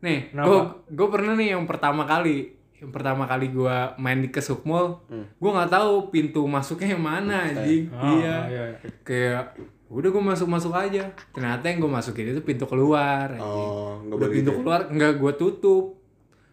[0.00, 5.04] nih, gue gue pernah nih yang pertama kali, yang pertama kali gue main di Kesukmol,
[5.10, 7.92] gue nggak tahu pintu masuknya yang mana anjing.
[7.92, 8.36] Ah, iya.
[8.48, 8.64] iya.
[9.00, 9.54] Kayak
[9.86, 11.04] udah gue masuk masuk aja.
[11.30, 13.28] Ternyata yang gue masukin itu pintu keluar.
[13.28, 13.44] Anjing.
[13.44, 14.58] Oh, nggak udah pintu gitu ya?
[14.58, 15.84] keluar nggak gue tutup.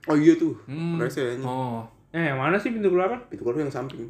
[0.06, 0.54] Oh iya tuh.
[0.68, 1.00] Hmm.
[1.00, 1.42] Anjing.
[1.42, 3.14] Oh, Eh, yang mana sih pintu keluar?
[3.28, 4.08] Itu keluar yang samping.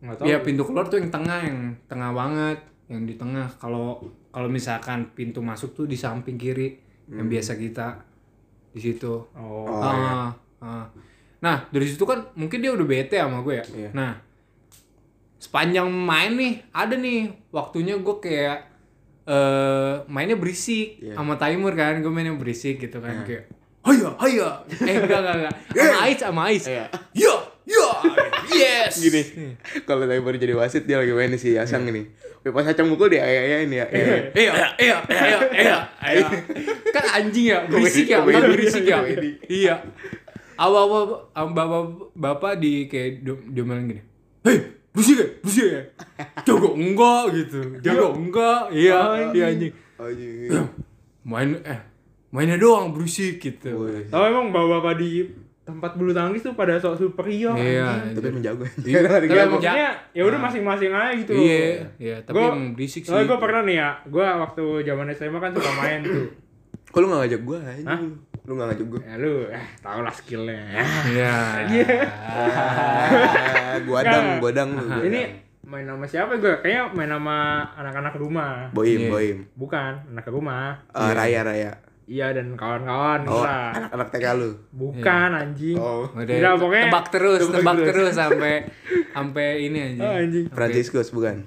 [0.00, 0.26] Enggak tahu.
[0.28, 3.48] Iya pintu keluar tuh yang tengah, yang tengah banget, yang di tengah.
[3.56, 6.78] Kalau kalau misalkan pintu masuk tuh di samping kiri,
[7.10, 8.00] yang biasa kita
[8.70, 9.12] di situ.
[9.34, 9.66] Oh.
[9.66, 10.30] Oh, Ah,
[10.62, 10.86] ah.
[11.40, 13.64] Nah dari situ kan mungkin dia udah bete sama gue ya.
[13.66, 13.90] Iya.
[13.92, 14.12] Nah
[15.40, 18.58] sepanjang main nih ada nih waktunya gue kayak
[19.24, 21.14] eh mainnya berisik Iya.
[21.16, 23.48] sama timer kan, gue mainnya berisik gitu kan kayak.
[23.80, 24.48] Haya, haya.
[24.84, 25.54] Eh enggak enggak enggak.
[25.80, 26.64] Sama Ais sama Ais.
[26.68, 26.84] Iya.
[27.16, 27.90] Ya, ya,
[28.52, 28.98] yes.
[29.04, 29.56] Gini.
[29.88, 32.02] Kalau tadi baru jadi wasit dia lagi main si Asang ini.
[32.42, 33.86] Wih, Pas Acang mukul dia ayah ini ya.
[33.88, 34.16] Iya.
[34.36, 36.28] Iya, iya, iya, iya, iya.
[36.96, 38.98] Kan anjing ya, berisik ya, kan berisik ya.
[39.46, 39.74] Iya.
[40.60, 44.02] Awal-awal am- bapak bapak di kayak di- diomelin gini.
[44.42, 44.56] Hei,
[44.92, 45.82] berisik ya, berisik ya.
[46.44, 47.60] Jago enggak gitu.
[47.80, 48.68] Jago enggak.
[48.68, 48.98] Iya,
[49.32, 49.72] iya anjing.
[49.96, 50.52] Anjing.
[51.30, 51.80] Main eh
[52.30, 53.72] mainnya doang berisik gitu.
[53.80, 54.04] Wih.
[54.06, 57.56] Tahu emang bapak-bapak di tempat bulu tangkis tuh pada sok superior.
[57.56, 58.04] Iya.
[58.04, 58.14] anjing.
[58.14, 58.64] Tapi emang jago.
[58.80, 61.32] Iya, tapi Maksudnya ya udah masing-masing aja gitu.
[61.32, 61.64] Iya,
[61.96, 63.08] iya, tapi Gua- emang berisik sih.
[63.08, 66.28] Soalnya gue pernah nih ya, gue waktu zaman SMA kan suka main tuh.
[66.90, 68.12] Kok lu gak ngajak gua anjing?
[68.42, 69.00] Lu gak ngajak gua?
[69.00, 70.60] Ya lu, eh tau lah skillnya.
[71.12, 71.34] Iya.
[72.30, 74.84] Ah, gua dang, gua dang lu.
[74.84, 75.20] gua Ini
[75.62, 76.50] main nama siapa gue?
[76.58, 77.36] Kayaknya main nama
[77.72, 78.66] anak-anak rumah.
[78.70, 79.08] Boim, Iya.
[79.08, 79.38] Boim.
[79.54, 80.82] Bukan, anak rumah.
[80.90, 81.72] Eh, Raya, Raya.
[82.04, 83.70] Iya dan kawan-kawan Oh, lah.
[83.70, 84.50] anak-anak TK lu.
[84.72, 85.78] Bukan anjing.
[85.78, 87.86] Oh, Udah, Udah, pokoknya- tebak terus, tebak tebak terus.
[87.86, 88.54] terus sampai
[89.14, 90.02] sampai ini anjing.
[90.02, 90.44] Oh, anjing.
[90.50, 91.46] Franciscus bukan?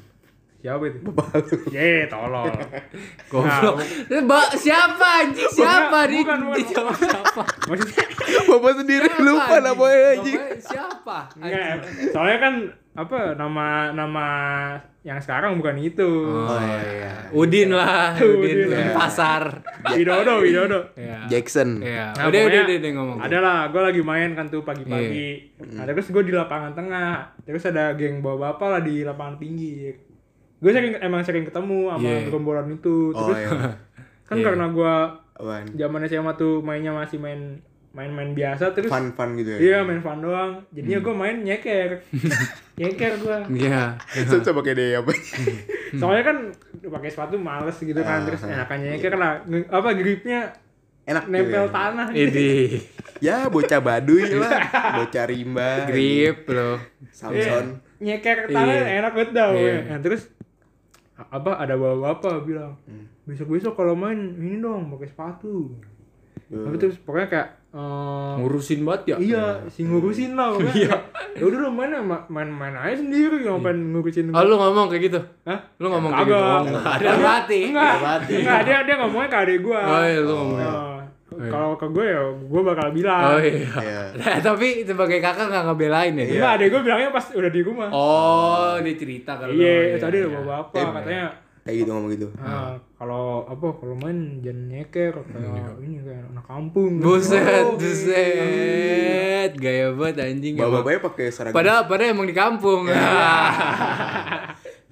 [0.63, 0.99] Siapa itu?
[1.03, 1.55] Bapak lu.
[1.75, 2.47] Ye, tolol.
[3.31, 3.83] Goblok.
[4.23, 5.51] Ba siapa anjing?
[5.51, 6.63] Siapa di bukan, bukan.
[6.71, 7.43] jawab siapa?
[7.67, 8.05] Maksudnya
[8.47, 10.39] Bapak sendiri Siapa, lupa namanya anjing.
[10.63, 11.17] Siapa?
[11.35, 11.83] enggak.
[12.15, 12.53] Soalnya kan
[12.95, 14.27] apa nama nama
[15.03, 16.31] yang sekarang bukan itu.
[16.31, 17.27] Oh iya.
[17.35, 18.95] Udin lah, Udin, Udin, ya.
[18.95, 19.67] pasar.
[19.91, 20.79] Widodo, Widodo.
[20.95, 21.27] Iya.
[21.27, 21.83] Jackson.
[21.83, 22.15] Iya.
[22.15, 23.17] Nah, udah, udah, udah, udah ngomong.
[23.19, 25.59] Ada lah, gue lagi main kan tuh pagi-pagi.
[25.59, 25.75] Iya.
[25.75, 27.35] Nah, terus gue di lapangan tengah.
[27.43, 30.12] Terus ada geng bawa bapak lah di lapangan pinggir.
[30.63, 32.23] Gue sering emang sering ketemu sama Iya.
[32.25, 33.11] gerombolan itu.
[33.11, 33.49] Oh Terus iya.
[34.23, 34.45] kan Iya.
[34.45, 34.95] karena gue
[35.75, 37.59] zaman SMA tuh mainnya masih main
[37.91, 39.59] main-main biasa terus Fun-fun gitu ya.
[39.59, 42.01] iya main fun doang jadinya gue main nyeker
[42.79, 44.01] nyeker gue Iya.
[44.25, 45.11] Coba coba kayak dia apa?
[45.99, 46.37] soalnya kan
[46.81, 48.55] pakai sepatu males gitu kan Ah, terus ah.
[48.55, 49.31] enakan nyeker lah
[49.69, 50.49] apa gripnya
[51.03, 51.69] Enak nempel gitu ya.
[51.69, 52.51] tanah Ini
[53.19, 54.51] Ya bocah baduy lah,
[54.97, 55.83] bocah rimba.
[55.85, 56.79] grip loh.
[57.09, 57.77] Samson.
[57.99, 58.99] nyeker tanah Iya.
[58.99, 59.53] enak banget dah Iya.
[59.53, 59.81] pokoknya.
[59.85, 60.21] Nah, terus
[61.15, 63.05] apa ada bapak-bapak bilang Hmm.
[63.23, 65.69] besok besok kalau main ini dong pakai sepatu
[66.45, 66.63] Hmm.
[66.63, 69.17] tapi terus pokoknya kayak eh, Ngurusin banget ya.
[69.19, 70.93] iya si ngurusin lah pokoknya Iya.
[71.33, 75.03] ya udah lo main ma- main main aja sendiri ngapain ngurusin Oh, lu ngomong kayak
[75.07, 75.19] gitu?
[75.43, 75.57] Hah?
[75.77, 76.37] Lu ngomong kayak gitu?
[76.37, 76.85] Oh, enggak.
[76.95, 77.59] Ada mati.
[77.67, 77.93] Enggak,
[78.27, 79.81] enggak dia dia ngomongnya ke adik gua.
[79.81, 80.59] Oh, iya, lu ngomong.
[81.35, 83.23] Nah, Kalau ke gue ya gue bakal bilang.
[83.27, 83.67] Oh iya.
[83.75, 84.01] Iya.
[84.13, 86.25] Nah, tapi sebagai kakak nggak ngebelain ya?
[86.25, 87.89] Enggak, adik gue bilangnya pas udah di rumah.
[87.89, 90.27] Oh, dia cerita kalau iya, iya, tadi iya.
[90.27, 90.93] ada bapak Iya.
[90.93, 91.25] katanya
[91.63, 92.27] Kayak gitu ngomong gitu.
[92.35, 96.99] ah, kalau apa kalau main jangan nyeker kayak ini kayak anak kampung.
[96.99, 99.51] Buset, Oh, buset.
[99.55, 100.59] Gaya banget anjing.
[100.59, 101.55] Bapak-bapaknya pakai seragam.
[101.55, 102.83] Padahal padahal emang di kampung.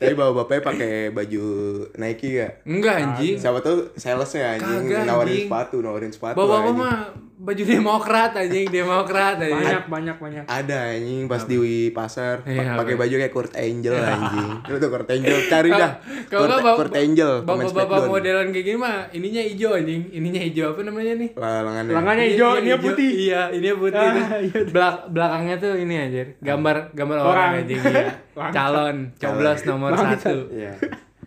[0.02, 1.46] Tapi bapak-bapaknya pakai baju
[1.94, 2.50] Nike ya.
[2.66, 3.38] Enggak anjing.
[3.38, 5.46] Siapa tuh salesnya anjing Kagak, nawarin anjing.
[5.46, 6.36] sepatu, nawarin sepatu.
[6.42, 6.82] Bapak-bapak anjing.
[6.82, 7.00] mah
[7.42, 9.58] baju demokrat anjing, demokrat anjing.
[9.58, 10.44] banyak banyak banyak.
[10.46, 11.58] Ada anjing pas di
[11.90, 14.50] pasar pa- Iya, pakai baju kayak Kurt Angel anjing.
[14.64, 15.92] Lu tuh Kurt Angel cari dah.
[16.28, 18.08] Kalau Kurt, enggak bap- Kurt Angel bapak-bapak Smackdown.
[18.08, 20.02] modelan kayak gini mah ininya hijau anjing.
[20.12, 21.30] Ininya hijau apa namanya nih?
[21.34, 21.92] Lengannya.
[21.92, 22.80] Lengannya hijau, Iya, ini hijau.
[22.80, 23.12] putih.
[23.20, 24.06] Iya, ini putih.
[24.06, 24.60] Ah, iya.
[24.68, 27.52] belak belakangnya tuh ini aja, gambar gambar orang, Orang.
[27.60, 28.06] anjing iya.
[28.56, 30.20] Calon, coblos nomor Bangsat.
[30.22, 30.38] satu.
[30.52, 30.72] Iya.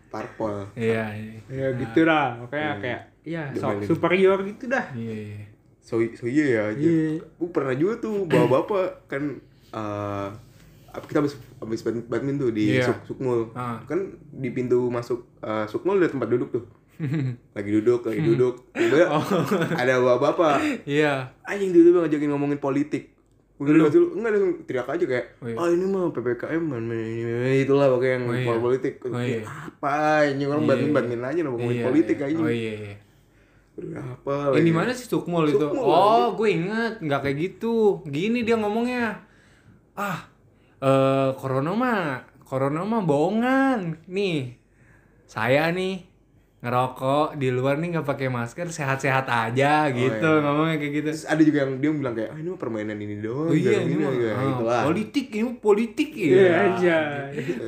[0.07, 0.71] Parpol.
[0.75, 1.39] Iya, iya.
[1.49, 3.89] Ya gitu lah, makanya kayak iya sok Domain.
[3.89, 4.87] superior gitu dah.
[4.93, 5.43] Iya, iya.
[5.85, 6.81] So, so iya ya aja.
[6.81, 7.21] Iya.
[7.37, 9.37] Gue pernah juga tuh bawa bapak kan
[10.89, 12.89] apa kita habis habis badminton tuh di Iya.
[12.89, 13.51] Suk, Sukmul.
[13.53, 13.83] Ah.
[13.85, 16.65] Kan di pintu masuk eh, Sukmul ada tempat duduk tuh.
[17.59, 18.71] lagi duduk, lagi duduk.
[18.71, 19.11] Tiba
[19.83, 20.87] ada bawa bapak.
[20.87, 21.35] Iya.
[21.43, 23.11] Anjing dulu ngajakin ngomongin politik.
[23.55, 25.57] Gue dulu dulu enggak langsung teriak aja kayak, Oh, iya.
[25.57, 28.59] "Ah, ini mah PPKM man, man, ini, ini, itulah pokoknya yang Oh, iya.
[28.59, 29.47] politik." Oh, iya.
[29.47, 29.91] Apa
[30.27, 30.97] anjing orang Iya, badminton iya.
[30.99, 32.27] badminton aja ngomongin Iya, politik iya.
[32.27, 32.43] anjing.
[32.43, 32.95] Oh iya, iya.
[33.75, 35.59] Berapa di mana sih Sukmul itu?
[35.59, 38.07] Sukmul, oh, gue inget, nggak kayak gitu.
[38.07, 39.19] Gini dia ngomongnya.
[39.99, 40.31] Ah,
[40.79, 43.99] eh corona mah, corona mah bohongan.
[44.07, 44.55] Nih,
[45.27, 46.14] saya nih
[46.65, 50.25] ngerokok di luar nih nggak pakai masker, sehat-sehat aja gitu.
[50.25, 50.41] iya.
[50.41, 51.07] Ngomongnya kayak gitu.
[51.13, 53.53] Terus ada juga yang dia bilang kayak, ah ini mah permainan ini doang.
[53.53, 54.83] Oh iya, jalan ini mah ya, ah, gitu lah.
[54.89, 56.55] politik, ini politik Iya ya.
[56.73, 56.97] aja.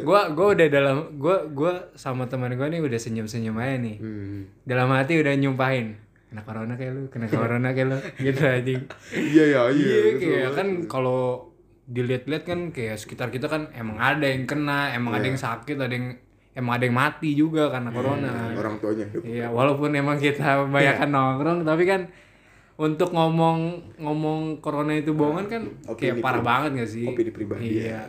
[0.01, 3.97] Gua gua udah dalam gua gua sama teman gua nih udah senyum-senyum aja nih.
[4.01, 4.41] Hmm.
[4.65, 6.01] Dalam hati udah nyumpahin.
[6.27, 7.99] Kena corona kayak lu, kena corona kayak lu.
[8.25, 8.83] Gitu anjing.
[9.13, 9.87] Iya ya, iya.
[9.93, 11.53] Iya, betul kayak kan kalau
[11.87, 15.95] dilihat-lihat kan kayak sekitar kita kan emang ada yang kena, emang ada yang sakit, ada
[15.95, 16.19] yang
[16.57, 18.33] emang ada yang mati juga karena corona.
[18.57, 19.05] orang tuanya.
[19.21, 22.09] Iya, walaupun emang kita kebanyakan nongkrong, tapi kan
[22.77, 23.59] untuk ngomong
[24.01, 25.63] ngomong corona itu bohongan kan
[25.97, 27.05] kayak Opini parah banget gak sih?
[27.05, 27.85] opini pribadi, Iya.
[27.85, 28.03] ya.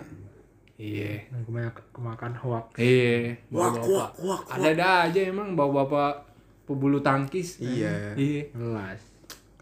[0.78, 1.14] Iya.
[1.44, 2.66] Kebanyakan kemakan hoax.
[2.78, 3.36] Iya.
[3.50, 6.24] Bapak wak, wak, Ada-ada aja emang bawa-bapak
[6.64, 7.58] pebulu tangkis.
[7.60, 8.14] Iya.
[8.14, 8.52] Iya.
[8.54, 9.02] Jelas.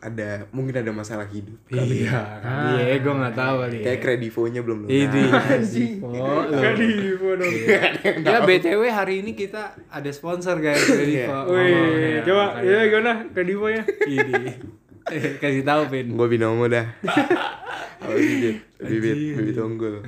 [0.05, 1.57] Ada mungkin ada masalah hidup.
[1.65, 2.77] Iya, kan.
[2.77, 3.77] Iya, gue nggak tahu kali.
[3.81, 3.85] ya.
[3.89, 4.93] Kayak kredivonya belum lunas.
[4.93, 7.53] Ini Oh, Kredivo dong.
[8.21, 11.41] Ya BTW hari ini kita ada sponsor guys dari Iya.
[11.43, 13.81] Wih, coba ya gimana Kredivo ya?
[14.05, 14.53] Ini.
[15.37, 16.13] Kasih tahu Pin.
[16.13, 16.85] Gue binomo dah.
[18.05, 18.53] Apa dia?
[18.77, 20.05] Bibit, bibit unggul.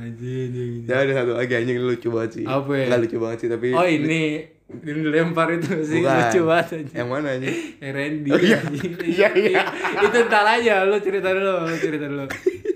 [0.86, 2.46] Ya ada satu lagi anjing lucu banget sih.
[2.46, 2.86] Apa ya?
[2.86, 3.74] Nggak lucu banget sih tapi.
[3.74, 6.12] Oh ini ini dilempar itu sih Bukan.
[6.12, 6.96] lucu banget anjing.
[7.00, 7.58] Yang mana anjing?
[7.80, 8.30] Eh Randy.
[8.36, 8.58] iya.
[8.60, 8.94] anjing.
[9.16, 9.64] Iya, iya.
[10.04, 12.26] Itu ntar aja lu cerita dulu, lu cerita dulu.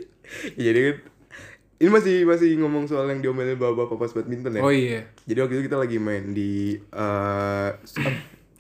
[0.64, 0.98] Jadi kan
[1.82, 4.62] ini masih masih ngomong soal yang diomelin bapak-bapak pas badminton ya.
[4.64, 5.04] Oh iya.
[5.28, 7.70] Jadi waktu itu kita lagi main di eh,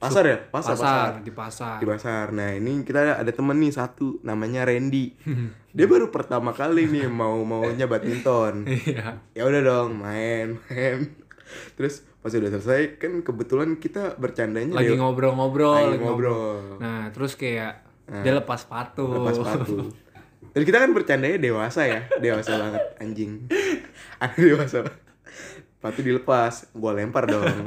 [0.02, 0.38] pasar ya?
[0.50, 0.76] Pasar, pasar.
[0.76, 1.78] Pasar, di pasar.
[1.80, 2.26] Di pasar.
[2.34, 5.13] Nah, ini kita ada, ada temen nih satu namanya Randy.
[5.78, 8.67] Dia baru pertama kali nih mau maunya badminton.
[8.67, 9.24] Iya.
[9.32, 11.13] ya udah dong main main
[11.74, 16.78] terus pas udah selesai kan kebetulan kita bercandanya Lagi ngobrol-ngobrol, Lagi lagi ngobrol.
[16.78, 17.82] Nah, terus kayak
[18.20, 19.08] dia lepas sepatu.
[19.08, 19.88] lepas sepatu
[20.52, 23.48] dan kita kan bercandanya dewasa ya dewasa banget anjing
[24.36, 24.84] dewasa
[25.72, 27.64] sepatu dilepas gua lempar dong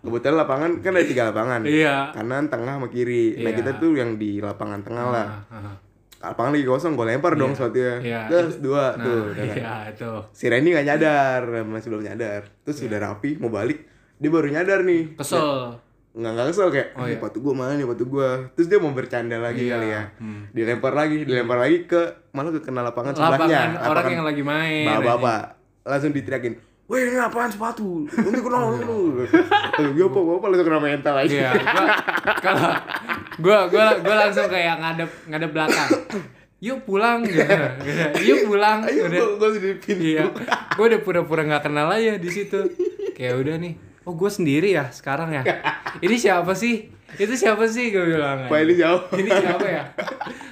[0.00, 2.12] kebetulan lapangan kan ada tiga lapangan Iya.
[2.12, 3.56] kanan tengah sama kiri nah Iya.
[3.56, 5.76] kita tuh yang di lapangan tengah lah Ah, ah.
[6.20, 8.20] Lapangan lagi kosong gua lempar dong sepatunya Iya.
[8.26, 9.56] terus dua Nah, tuh udah kan.
[9.56, 10.10] iya itu.
[10.30, 12.86] si Randy gak nyadar masih belum nyadar terus Iya.
[12.86, 15.80] udah rapi mau balik dia baru nyadar nih Kesel.
[16.10, 17.16] nggak nggak kesel kayak oh, iya.
[17.16, 19.72] gue mana nih sepatu gue terus dia mau bercanda lagi Iya.
[19.72, 20.42] kali ya Hmm.
[20.50, 24.84] dilempar lagi dilempar lagi ke malah ke kena lapangan sebelahnya Lapangan orang yang lagi main.
[24.86, 25.42] bapak-bapak
[25.82, 26.54] langsung diteriakin
[26.90, 28.02] Weh ini apaan sepatu?
[28.10, 29.22] Nanti kena lu.
[29.22, 31.30] Aduh, gue apa apa langsung kena mental aja.
[31.30, 31.86] Iya, gua
[32.42, 32.70] kalau
[33.38, 35.90] gua gua gua langsung kayak ngadep ngadep belakang.
[36.58, 37.46] Yuk pulang gitu.
[38.26, 38.82] Yuk pulang.
[38.90, 39.20] Ayo Udah.
[39.22, 40.02] gue gue di pintu.
[40.02, 40.34] Iya.
[40.74, 42.58] Gue udah pura-pura nggak kenal aja di situ.
[43.14, 43.78] Kayak udah nih.
[44.02, 45.46] Oh gue sendiri ya sekarang ya.
[46.02, 46.90] Ini siapa sih?
[47.16, 48.50] Itu siapa sih gue bilang.
[48.50, 49.06] Pak ini jauh.
[49.14, 49.82] Ini siapa ya?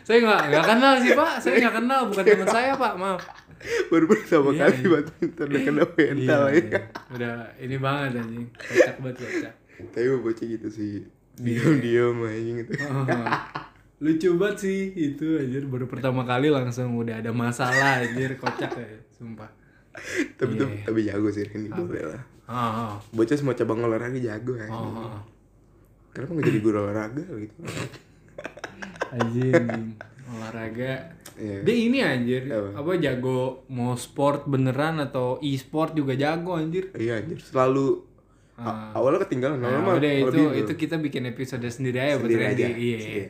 [0.06, 1.32] Saya nggak nggak kenal sih pak.
[1.42, 2.00] Saya nggak kenal.
[2.08, 2.92] Bukan teman saya pak.
[2.94, 3.22] Maaf.
[3.90, 4.88] Baru pertama Iya, kali iya.
[4.90, 6.80] badminton udah kena mental Iya, ya.
[7.10, 8.46] Udah ini banget anjing.
[8.52, 9.54] Kocak banget kocak.
[9.88, 10.92] Tapi gue bocah gitu sih.
[11.36, 12.72] Diam-diam anjing gitu.
[13.98, 18.70] Oh, lucu banget sih itu anjir baru pertama kali langsung udah ada masalah anjir kocak
[18.70, 19.50] ya sumpah
[20.38, 20.86] Tapi tuh Iya.
[20.86, 22.22] tapi jago sih ini boleh lah.
[22.46, 24.70] oh, oh, Bocah semua cabang olahraga jago ya.
[24.70, 25.18] oh, oh.
[26.14, 27.58] Kenapa nggak jadi guru olahraga gitu?
[29.10, 29.98] anjing.
[30.28, 31.62] Olahraga Iya.
[31.62, 32.82] dia ini anjir Apa?
[32.82, 33.38] apa jago
[33.68, 38.04] mau sport beneran atau e-sport juga jago anjir Iya anjir, selalu
[38.54, 38.90] Ah.
[38.90, 42.26] a- awalnya ketinggalan, Nah, lama-lama udah itu lebih itu kita bikin episode sendiri aja buat
[42.26, 42.58] Sendiri Randy.
[42.58, 42.98] aja, Iya.
[42.98, 43.22] sendiri.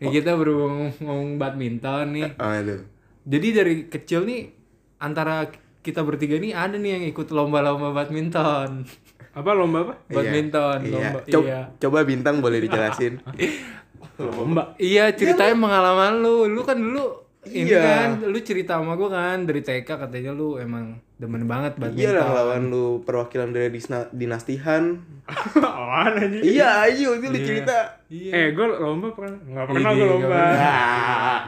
[0.00, 2.30] Ini kita berhubung ngomong badminton nih.
[2.36, 2.80] Ah itu.
[3.22, 4.48] Jadi dari kecil nih
[4.96, 8.88] antara kita bertiga nih ada nih yang ikut lomba-lomba badminton.
[9.32, 9.94] Apa lomba apa?
[10.08, 10.90] Badminton, Iya.
[10.90, 11.18] lomba.
[11.22, 11.60] Coba, Iya.
[11.76, 13.20] coba bintang boleh dijelasin.
[14.16, 14.74] Lomba.
[14.76, 16.46] Iya, ceritain pengalaman lu.
[16.46, 17.82] Lu kan dulu ini Iya.
[17.82, 21.98] kan lu cerita sama gua kan dari TK katanya lu emang demen banget badminton.
[22.00, 25.02] iya lah lawan lu perwakilan dari disna, dinastihan.
[25.58, 26.42] Apaan anjing?
[26.44, 27.98] iya, ayo itu lu cerita.
[28.06, 28.30] Iya.
[28.32, 30.26] Eh, gue lomba pernah nggak pernah Ini gue nggak lomba.
[30.30, 30.60] pernah.
[30.62, 31.40] Ah,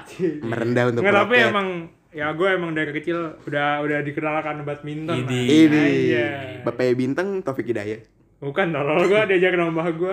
[0.42, 1.68] merendah untuk Nggak, tapi emang
[2.10, 5.14] ya gue emang dari kecil udah udah dikenalkan badminton.
[5.20, 5.30] Ini.
[5.30, 5.46] lah.
[5.46, 6.28] ini Iya.
[6.62, 8.02] Bapak bintang Taufik Hidayat.
[8.38, 10.12] Bukan tolol gue diajak nambah gue.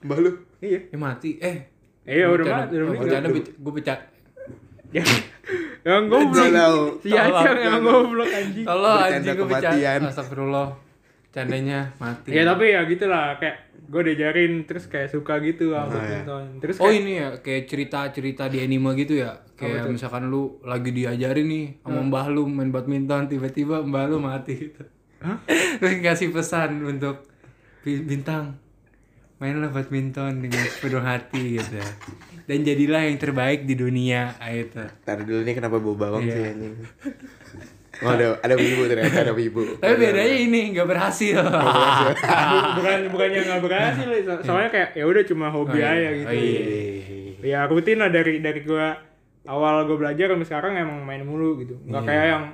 [0.00, 0.30] Mbah lu.
[0.58, 0.80] iya.
[0.86, 1.38] Eh mati.
[1.38, 1.58] Eh.
[2.02, 3.20] Eh, udah mati, udah oh, meninggal.
[3.20, 4.00] bercanda gua becak.
[4.88, 5.04] Ya.
[5.80, 6.48] Yang goblok.
[7.00, 8.64] Si Acang yang goblok anjing.
[8.64, 9.62] Tolong anjing gua becak.
[9.68, 10.00] kematian.
[10.04, 10.68] Astagfirullah.
[11.28, 12.32] Candanya mati.
[12.32, 13.56] Ya tapi ya gitulah kayak
[13.88, 16.20] gue diajarin terus kayak suka gitu sama Oh, iya.
[16.20, 16.44] badminton.
[16.58, 19.32] Terus Oh kayak, ini ya kayak cerita-cerita di anime gitu ya.
[19.54, 24.54] Kayak misalkan lu lagi diajarin nih sama mbah lu main badminton tiba-tiba mbah lu mati
[24.58, 24.84] gitu.
[25.78, 27.28] Terus kasih pesan untuk
[27.80, 28.56] "Bi- bintang
[29.38, 31.78] mainlah badminton dengan sepenuh hati gitu
[32.44, 36.32] dan jadilah yang terbaik di dunia ah, gitu Ntar dulu nih kenapa bau bawang Iya.
[36.32, 36.74] sih anjing.
[37.98, 39.62] Oh, ada ada ibu ternyata ada ibu.
[39.76, 45.22] tapi bedanya ini nggak berhasil Bu- bukan bukannya nggak berhasil so- soalnya kayak ya udah
[45.24, 45.90] cuma hobi Oh, iya.
[45.92, 46.62] aja gitu Oh, iya.
[47.40, 48.94] ya rutin lah dari dari gua
[49.44, 52.08] awal gua belajar sampai sekarang emang main mulu gitu nggak Iya.
[52.08, 52.44] kayak yang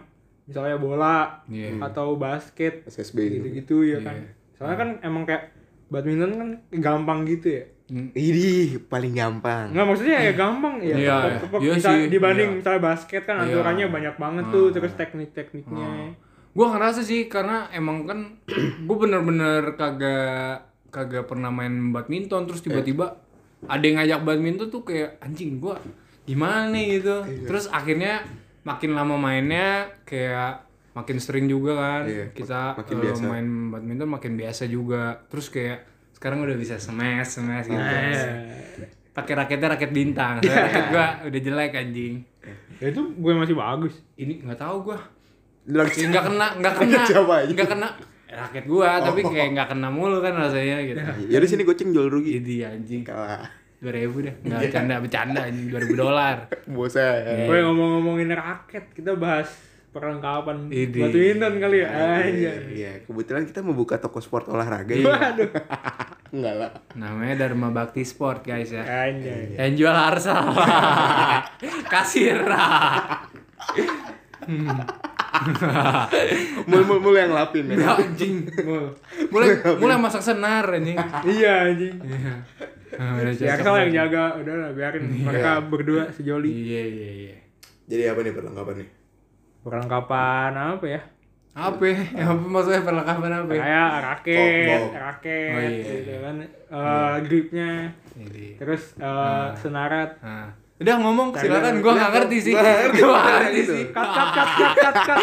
[0.45, 1.17] misalnya bola
[1.47, 1.69] Iya.
[1.83, 3.35] atau basket SSB gitu.
[3.39, 4.29] gitu-gitu ya kan Iya.
[4.55, 5.54] soalnya kan emang kayak
[5.95, 8.09] badminton kan gampang gitu ya Hmm.
[8.11, 9.69] Ini paling gampang.
[9.69, 11.37] nggak maksudnya ya gampang ya Iya, Tepok- iya.
[11.39, 11.61] tepok.
[11.61, 12.57] Iya Misal- sih, dibanding iya.
[12.57, 13.45] misalnya basket kan Iya.
[13.47, 15.89] aturannya banyak banget tuh terus teknik-tekniknya
[16.51, 18.41] Gua ngerasa sih karena emang kan
[18.89, 23.21] gue bener-bener kagak kagak pernah main badminton terus tiba-tiba
[23.63, 25.77] ada yang ngajak badminton tuh kayak anjing gua
[26.23, 27.17] gimana nih gitu.
[27.45, 28.25] Terus akhirnya
[28.63, 29.69] makin lama mainnya
[30.03, 33.23] kayak makin sering juga kan Iya, kita makin eh, biasa.
[33.25, 35.27] main badminton makin biasa juga.
[35.27, 35.79] Terus kayak
[36.13, 37.77] sekarang udah bisa smash smash gitu.
[37.77, 40.39] Eh, Pakai raketnya raket bintang.
[40.39, 42.15] Soalnya raket gua udah jelek anjing.
[42.75, 44.99] ya itu gue masih bagus Ini nggak tahu gua.
[45.65, 47.01] Ya, nggak kena nggak kena
[47.47, 47.89] nggak kena
[48.27, 52.07] raket gua tapi kayak nggak kena mulu kan rasanya gitu Ya udah sini goceng jual
[52.07, 52.37] rugi.
[52.39, 53.47] jadi anjing Kalah.
[53.77, 56.37] dua ribu deh nggak bercanda bercanda anjing dua ribu dolar
[56.75, 57.47] Bosan.
[57.47, 59.49] gue ngomong-ngomongin raket kita bahas
[59.95, 60.99] perlengkapan Idi.
[60.99, 61.89] badminton kali ya?
[61.89, 62.93] Iya, aja iya.
[63.07, 65.07] Kebetulan kita mau buka toko sport olahraga ya.
[65.07, 65.51] waduh.
[66.35, 66.71] Enggak lah.
[66.99, 68.83] namanya Dharma Bakti Sport guys ya.
[68.83, 70.51] Aja yang jual Arsal
[71.95, 72.43] kasir.
[76.71, 77.77] Mul mul mul yang lapin ya.
[77.79, 78.47] ya anjing.
[79.31, 80.99] Mulai mulai masak senar anjing.
[81.27, 81.95] Iya anjing.
[82.03, 82.35] Iya.
[82.95, 84.25] Ya cocok kesal yang jaga.
[84.39, 85.11] Udah lah biarin.
[85.11, 86.51] Mereka berdua sejoli.
[86.51, 87.37] Iya iya iya.
[87.91, 88.89] Jadi apa nih perlengkapan nih?
[89.65, 91.01] Perlengkapan apa ya
[91.55, 91.99] apa ya?
[92.27, 93.63] apa maksudnya perlengkapan apa ya?
[93.63, 94.91] kayak raket bok.
[94.93, 95.87] raket Oh, iya.
[95.95, 96.35] gitu kan
[96.75, 97.71] Eh, gripnya
[98.15, 98.47] Ini.
[98.59, 100.51] terus eh, senarat Nah.
[100.75, 102.53] Udah ngomong silakan gua nggak ngerti sih.
[102.99, 103.83] Gua ngerti sih.
[103.89, 105.21] cut cut cut cut cut cut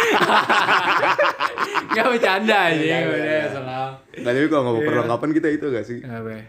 [1.91, 3.87] Enggak bercanda aja udah salah.
[4.15, 5.99] Nah, tapi kalau ngomong perlengkapan kita itu gak sih?
[5.99, 6.47] Apa?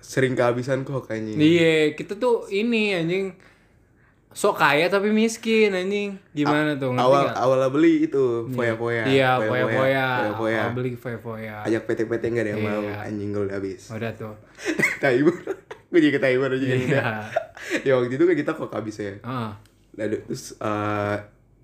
[0.00, 1.36] Sering kehabisan kok kayaknya.
[1.36, 3.36] Iya, kita tuh ini anjing
[4.38, 6.14] sok kaya tapi miskin anjing.
[6.30, 6.94] Gimana tuh?
[6.94, 7.42] Ngerti awal nggak?
[7.42, 9.02] awal beli itu foya-foya.
[9.10, 10.06] Iya, foya-foya.
[10.22, 10.60] Foya-foya.
[10.62, 11.54] Awal beli foya-foya.
[11.66, 12.78] Ajak PT-PT enggak ada yang mau.
[12.86, 12.96] Iya.
[13.10, 13.82] Anjing gue udah habis.
[13.90, 14.38] Udah tuh.
[15.02, 15.34] Taibur.
[15.90, 16.66] gue jadi ke Taibur aja.
[16.70, 17.04] Iya.
[17.90, 19.18] ya waktu itu kan kita kok habis ya.
[19.18, 19.50] Heeh.
[19.98, 21.16] Lalu terus eh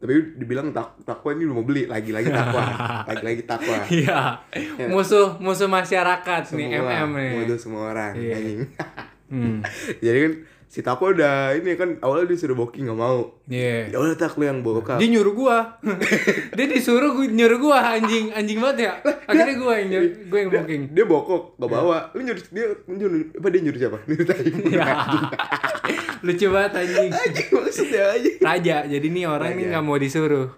[0.03, 2.65] tapi dibilang tak takwa ini udah mau beli lagi-lagi takwa.
[3.07, 3.87] lagi-lagi takwa.
[3.87, 4.21] Iya.
[4.91, 7.33] Musuh musuh masyarakat nih Semua, MM nih.
[7.39, 8.35] Waduh semua orang Iya.
[8.35, 8.61] anjing.
[9.31, 9.59] Hmm.
[10.03, 10.33] Jadi kan
[10.75, 13.31] si Takwa udah ini kan awalnya disuruh booking nggak mau.
[13.47, 13.95] Iya.
[13.95, 14.99] Ya udah tak lu yang bokap.
[14.99, 15.79] Dia nyuruh gua.
[16.59, 18.93] dia disuruh gua, nyuruh gua anjing, anjing banget ya.
[19.31, 20.83] Akhirnya gua yang nyuruh, gua yang booking.
[20.91, 22.11] Dia bokok, gak bawa.
[22.11, 23.99] Lu nyuruh dia nyuruh apa dia nyuruh siapa?
[24.11, 24.27] Nyuruh.
[24.67, 24.95] Ya.
[26.27, 27.11] Lucu banget anjing.
[27.15, 28.31] Anjing maksudnya aja.
[28.43, 28.77] Raja.
[28.91, 29.71] Jadi nih orang ini Raja.
[29.79, 30.49] nggak mau disuruh.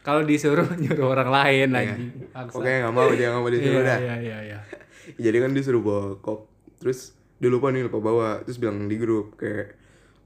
[0.00, 1.80] Kalau disuruh nyuruh orang lain Iya.
[1.84, 2.10] anjing.
[2.32, 3.98] Oke nggak mau dia nggak mau disuruh Iya dah.
[3.98, 4.58] iya iya iya.
[5.20, 6.48] Jadi kan disuruh bawa kok.
[6.80, 8.30] Terus dia lupa nih lupa bawa.
[8.42, 9.76] Terus bilang di grup kayak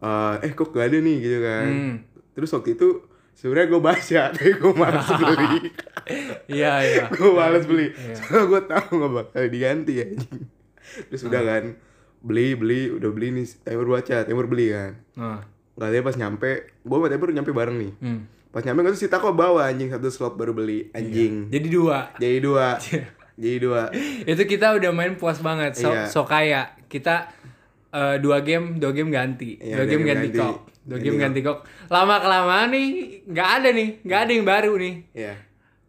[0.01, 1.66] eh eh kok gak ada nih gitu kan.
[1.68, 1.94] Hmm.
[2.33, 2.88] Terus waktu itu
[3.35, 5.57] sebenarnya gue baca tapi gue malas beli.
[6.49, 7.05] Iya iya.
[7.18, 7.87] gue males beli.
[7.90, 8.14] Iya.
[8.16, 10.07] Soalnya gue tahu nggak bakal diganti ya.
[11.09, 11.64] Terus udah kan
[12.20, 14.92] beli beli udah beli nih Timur baca Timur beli kan.
[15.16, 15.40] Nah.
[15.81, 16.51] Gak ada pas nyampe,
[16.85, 17.92] gue sama Timur nyampe bareng nih.
[18.05, 18.20] Hmm.
[18.51, 21.49] Pas nyampe kan si Tako bawa anjing satu slot baru beli anjing.
[21.49, 22.12] Jadi dua.
[22.18, 22.77] Jadi dua.
[23.40, 23.88] Jadi dua.
[24.27, 25.79] Itu kita udah main puas banget.
[25.79, 26.05] So, Iya.
[26.05, 26.77] so kaya.
[26.90, 27.31] Kita
[27.94, 29.55] eh, dua game, dua game ganti.
[29.57, 30.40] Iya, dua game game ganti, ganti.
[30.42, 30.57] kok.
[30.81, 31.22] Dua Ganti game kok.
[31.22, 31.59] ganti kok.
[31.87, 32.87] Lama kelamaan nih
[33.31, 34.94] nggak ada nih, nggak ada yang baru nih.
[35.14, 35.35] Iya.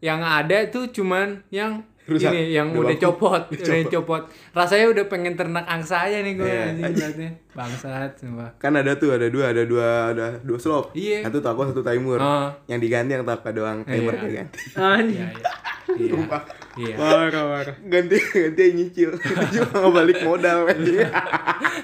[0.01, 2.29] Yang ada tuh cuman yang Rusak.
[2.29, 4.21] ini yang Udah udah, copot, Udah udah copot.
[4.51, 7.33] Rasanya udah pengen ternak angsa aja nih gue Iya, anjing.
[7.51, 8.49] Bangsat sumpah.
[8.57, 10.91] Kan ada tuh, ada dua, ada dua, ada dua slot.
[10.91, 11.21] Iya.
[11.21, 12.17] Satu Tako, satu Timur.
[12.17, 12.49] Oh.
[12.65, 14.19] Yang diganti yang Tako doang, Timur Iya.
[14.19, 14.59] gak ganti.
[14.73, 15.51] anjing Iya iya.
[15.91, 16.09] Iya.
[16.09, 16.41] Sumpah.
[16.71, 16.95] Iya.
[16.95, 19.09] parah parah Ganti ganti yang nyicil.
[19.11, 20.99] Itu juga nggak balik modal anjing.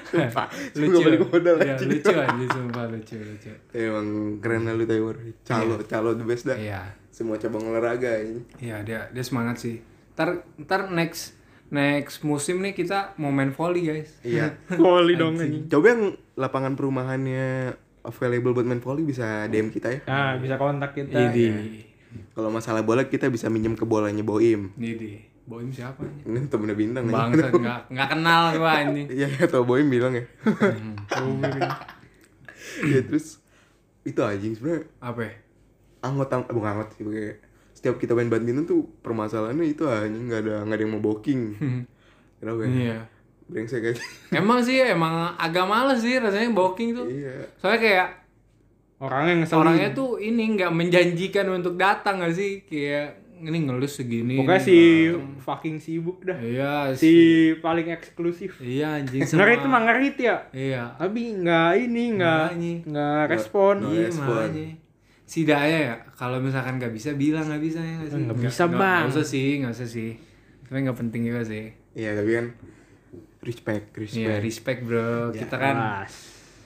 [0.02, 0.46] Sumpah.
[0.72, 0.98] Cuma Lucu.
[1.04, 1.88] balik modal Iya, anjing.
[1.90, 3.50] lucu anjing sumpah lucu lucu.
[3.70, 4.06] Emang
[4.38, 5.14] keren lah lu Timur.
[5.42, 6.56] Calo, calo the best dah.
[6.56, 6.80] Iya.
[7.08, 8.40] Semua cabang olahraga ini.
[8.58, 9.76] Iya dia dia semangat sih.
[10.18, 11.38] Ntar ntar next
[11.70, 14.18] next musim nih kita mau main volley guys.
[14.26, 14.58] Iya.
[14.82, 16.02] volley dong anjing Coba yang
[16.34, 20.00] lapangan perumahannya available buat main volley bisa DM kita ya.
[20.10, 21.86] nah bisa kontak kita Idi.
[22.34, 24.74] Kalau masalah bola kita bisa minjem ke bolanya Boim.
[24.74, 25.22] Idi.
[25.46, 26.26] Boim siapa nih?
[26.26, 27.14] Ini temennya bintang nih.
[27.14, 29.02] Bangsat nggak nggak kenal gua ini.
[29.14, 30.26] Iya, atau Boim bilang ya.
[32.82, 33.38] Iya, terus
[34.02, 35.20] itu anjing sebenarnya Apa?
[35.22, 35.32] ya?
[35.98, 37.36] anggota bukan anggota sih kayak
[37.78, 41.40] setiap kita main badminton tuh permasalahannya itu anjing nggak ada nggak ada yang mau booking.
[42.36, 42.68] Kenapa ya?
[42.68, 42.98] Iya.
[43.46, 44.02] brengsek aja
[44.36, 47.06] Emang sih emang agak males sih rasanya booking tuh.
[47.06, 48.08] iya Soalnya kayak
[48.98, 49.62] Orangnya ngeselin.
[49.62, 52.60] orangnya tuh ini nggak menjanjikan untuk datang gak sih?
[52.62, 54.36] Kayak ini ngelus segini.
[54.36, 55.30] Pokoknya ini si datang.
[55.38, 56.34] fucking sibuk dah.
[56.36, 57.12] Iya Si si
[57.56, 58.58] paling eksklusif.
[58.58, 60.36] Iya anjing Sebenarnya itu sama- mah ngerit ya.
[60.50, 60.82] Iya.
[60.98, 62.42] Tapi nggak ini nggak
[62.84, 63.74] nggak respon.
[63.78, 64.34] No Iya respon.
[64.50, 64.68] makanya.
[65.28, 68.20] Si Daya ya, kalau misalkan nggak bisa bilang nggak bisa ya nggak sih?
[68.24, 68.80] Nggak bisa, Bang.
[69.04, 70.10] Nggak usah sih, nggak usah sih.
[70.64, 71.68] Tapi nggak penting juga sih.
[71.92, 72.46] iya tapi kan
[73.40, 75.28] respect respect Iya respect bro.
[75.30, 76.12] Kita kan Jelas.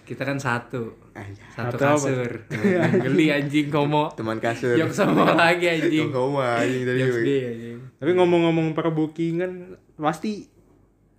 [0.02, 1.42] kita kan satu, Aja.
[1.48, 1.96] satu Satu apa?
[1.96, 2.30] kasur.
[3.04, 4.10] Geli anjing komo.
[4.12, 6.08] teman kasur Jok sama lagi anjing.
[6.08, 7.78] Mah anjing tadi anjing.
[7.96, 9.52] Tapi ngomong-ngomong perbookingan
[9.94, 10.46] pasti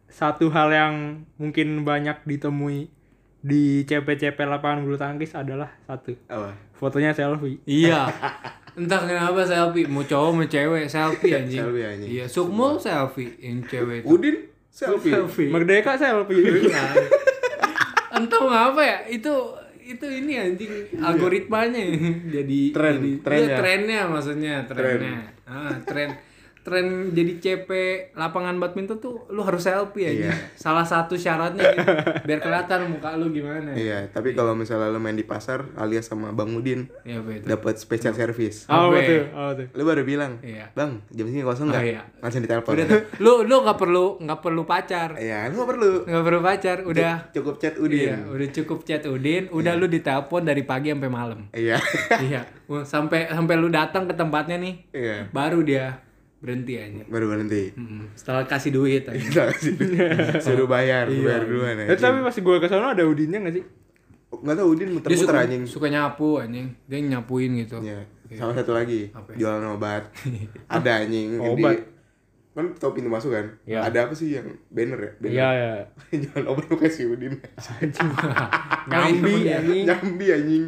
[0.05, 0.95] satu hal yang
[1.35, 2.91] mungkin banyak ditemui
[3.39, 7.63] di CP-CP lapangan bulu tangkis adalah satu apa fotonya selfie.
[7.63, 8.11] Iya.
[8.75, 11.63] Entah kenapa selfie, mau cowok mau cewek selfie anjing.
[11.63, 12.09] Selfie, anjing.
[12.11, 14.11] Iya, sukmul selfie yang cewek itu.
[14.11, 14.36] Udin
[14.67, 15.47] selfie selfie.
[15.47, 16.43] Merdeka selfie.
[16.67, 16.84] Iya.
[18.13, 19.34] Entah ngapa ya, itu
[19.84, 21.81] itu ini anjing algoritmanya
[22.39, 23.43] jadi Tren, jadi, trennya.
[23.43, 26.09] iya, trennya maksudnya trennya ah tren
[26.64, 27.70] tren jadi CP
[28.14, 30.34] lapangan badminton tuh lu harus selfie aja Iya.
[30.55, 31.91] salah satu syaratnya gitu.
[32.24, 36.32] biar kelihatan muka lu gimana iya tapi kalau misalnya lo main di pasar alias sama
[36.32, 38.95] bang Udin ya betul dapat special service Oh, Apa?
[38.95, 39.22] betul.
[39.30, 39.68] Oh, betul.
[39.70, 40.72] lu baru bilang Iya.
[40.72, 42.01] bang jam segini kosong Oh, nggak iya.
[42.18, 42.88] langsung ditelepon udah
[43.20, 47.14] lu lu nggak perlu nggak perlu pacar iya lu nggak perlu nggak perlu pacar udah
[47.32, 51.39] cukup chat Udin Iya, udah cukup chat Udin, udah lu ditelepon dari pagi sampai malam.
[51.51, 51.76] iya
[52.20, 52.47] iya,
[52.82, 55.99] sampai sampai lu datang ke tempatnya nih, iya baru dia
[56.43, 57.07] berhenti aja.
[57.07, 58.11] baru berhenti Mm-mm.
[58.13, 59.15] Setelah kasih duit aja.
[59.15, 59.73] kita kasih
[60.43, 63.65] suruh bayar bayar duluan Eh, tapi pas gua ke sana ada udinnya nggak sih?
[64.33, 67.77] nggak tahu Udin muter-muter suka, anjing suka nyapu anjing, dia nyapuin gitu.
[67.79, 68.01] Iya.
[68.33, 70.09] Sama satu lagi, Apa jualan obat.
[70.73, 71.77] Ada anjing Obat.
[71.77, 71.85] Di,
[72.51, 73.45] kan tau pintu masuk kan?
[73.63, 73.85] Iya.
[73.85, 75.11] Ada apa sih yang banner ya?
[75.15, 75.31] Banner.
[75.31, 75.71] Iya ya.
[76.25, 77.37] jualan obat lu kasih Udin.
[78.83, 79.57] Nyambi Iya.
[79.59, 79.83] anjing.
[79.85, 80.63] Nyambi anjing.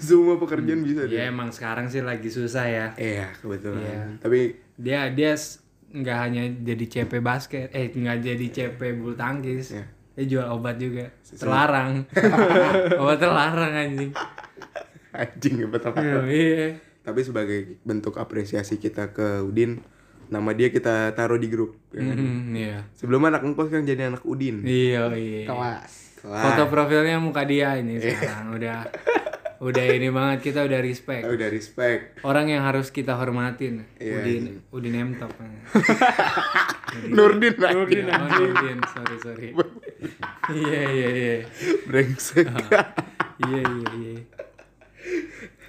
[0.00, 2.86] Semua pekerjaan bisa Ya emang sekarang sih lagi susah ya.
[2.96, 3.84] Iya, kebetulan.
[3.84, 4.02] Iya.
[4.18, 4.40] Tapi
[4.74, 5.32] Dia dia
[5.94, 9.70] nggak hanya jadi CP basket, eh nggak jadi CP bulu tangkis.
[9.72, 9.86] Iya.
[10.14, 11.10] Dia jual obat juga.
[11.22, 12.06] Terlarang.
[13.02, 14.10] obat terlarang anjing.
[15.10, 15.98] anjing hebat apa?
[16.26, 16.82] Iya.
[17.04, 19.78] Tapi sebagai bentuk apresiasi kita ke Udin,
[20.26, 21.76] nama dia kita taruh di grup.
[21.90, 22.16] ya kan?
[22.18, 22.78] Mm, Iya.
[22.94, 24.64] Sebelum anak engkos kan jadi anak Udin.
[24.64, 25.46] Iya, iya.
[25.46, 25.92] Kelas.
[26.18, 26.42] Kelas.
[26.42, 28.88] Foto profilnya muka dia ini sekarang udah
[29.64, 31.24] udah ini banget kita udah respect.
[31.24, 32.20] Udah respect.
[32.20, 33.88] Orang yang harus kita hormatin.
[33.96, 35.32] Iya, Udin Udin Emtop.
[37.16, 37.72] Nurdin lah.
[37.72, 39.48] Udin Udin, sorry sorry.
[40.44, 41.36] Iya iya iya.
[41.88, 42.44] Brengsek.
[43.40, 44.14] Iya iya iya.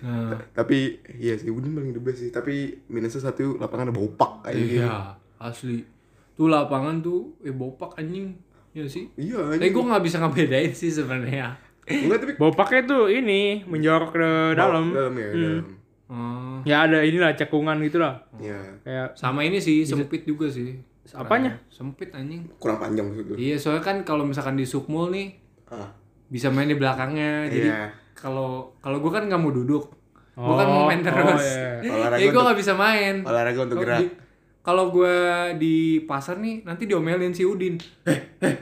[0.03, 4.43] Nah, tapi iya sih Udin paling the best sih tapi minusnya satu lapangan ada bopak
[4.43, 5.87] kayak iya, asli.
[6.35, 8.35] Tuh lapangan tuh eh bopak anjing.
[8.75, 9.07] Iya sih.
[9.15, 11.55] iya Eh gue nggak bisa ngebedain sih sebenarnya.
[11.85, 14.89] Enggak tapi Bopaknya tuh ini menjorok ke dalam.
[14.89, 15.65] dalam ya dalam
[16.05, 18.21] Oh, Ya ada inilah cekungan gitu lah.
[18.37, 20.77] ya Kayak sama ini sih sempit juga sih.
[21.11, 21.57] Apanya?
[21.67, 22.45] Sempit anjing.
[22.57, 25.33] kurang panjang lu Iya, soalnya kan kalau misalkan di sukmul nih
[25.67, 25.89] ah
[26.27, 27.45] bisa main di belakangnya.
[27.47, 27.89] Jadi Iya.
[28.13, 29.97] kalau kalau gue kan nggak mau duduk,
[30.31, 31.41] gue kan mau main Oh, terus.
[31.41, 31.93] oh, iya.
[31.95, 33.15] Olahraga Jadi gue nggak bisa main.
[33.23, 34.13] olahraga untuk Kalau gerak di-
[34.61, 35.15] Kalau gue
[35.55, 37.77] di pasar nih nanti diomelin si Udin.
[38.03, 38.55] Eh, eh,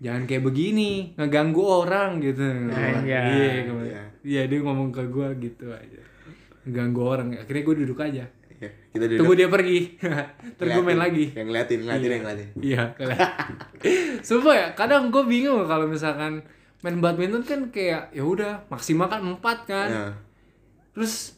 [0.00, 2.40] jangan kayak begini, ngeganggu orang gitu.
[2.40, 2.96] Iya.
[3.04, 3.20] Iya,
[3.62, 4.02] Iya.
[4.22, 6.00] iya dia ngomong ke gue gitu aja.
[6.62, 7.26] Ngeganggu orang.
[7.34, 8.24] Akhirnya gue duduk aja.
[8.56, 9.96] ya, kita duduk Tunggu dia pergi.
[10.56, 11.32] Terus gue main lagi.
[11.32, 12.82] yang ngeliatin ngeliatin yang ngeliatin Iya,
[14.26, 16.44] Sumpah ya, kadang gue bingung kalau misalkan
[16.80, 19.88] main badminton kan kayak ya udah maksimal kan empat kan.
[19.88, 20.04] ya
[20.90, 21.36] Terus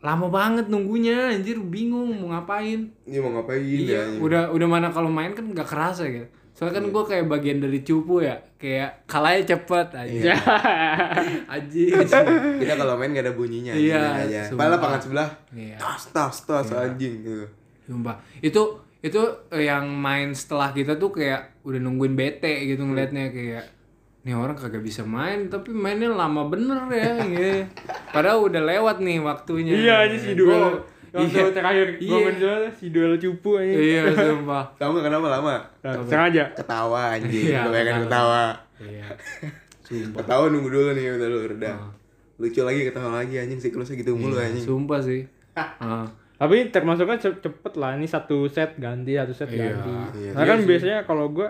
[0.00, 2.92] lama banget nunggunya, anjir bingung mau ngapain.
[3.02, 6.28] ini mau ngapain Iya, ya udah udah mana kalau main kan nggak kerasa gitu.
[6.54, 10.06] Soalnya kan gue kayak bagian dari cupu ya, kayak kalahnya cepet aja.
[10.06, 10.36] Iya.
[11.52, 11.90] Anjing.
[12.56, 14.56] kita kalau main gak ada bunyinya Iya, sumpah.
[14.56, 15.76] padahal lapangan sebelah Iya.
[15.76, 17.46] tas tas tas anjing gitu
[17.84, 18.16] Sumpah.
[18.38, 18.62] Itu
[18.98, 19.20] itu
[19.52, 23.64] yang main setelah kita tuh kayak udah nungguin bete gitu ngeliatnya kayak
[24.24, 27.66] nih orang kagak bisa main tapi mainnya lama bener ya gitu.
[28.08, 29.74] Padahal udah lewat nih waktunya.
[29.74, 30.80] Iya aja si duel.
[31.14, 31.46] Waktu iya.
[31.48, 32.10] terakhir Iya.
[32.12, 33.70] main duel si duel cupu aja.
[33.72, 34.64] Iya, sumpah.
[34.80, 35.54] tahu nggak kenapa lama
[36.02, 36.44] sengaja.
[36.52, 38.04] ketawa anjing Iya, kebanyakan ketawa.
[38.04, 38.44] ketawa
[38.82, 39.06] Iya.
[40.16, 41.90] ketawa nunggu dulu nih bentar dulu reda Ah.
[42.34, 45.22] lucu lagi ketawa lagi anjing siklusnya gitu mulu Iya, anjing Sumpah sih.
[45.54, 46.02] Ah.
[46.34, 49.92] Tapi termasuknya ce- cepet lah ini satu set ganti satu set Iya, ganti.
[50.18, 50.30] iya.
[50.32, 51.46] Nah kan biasanya kalau gua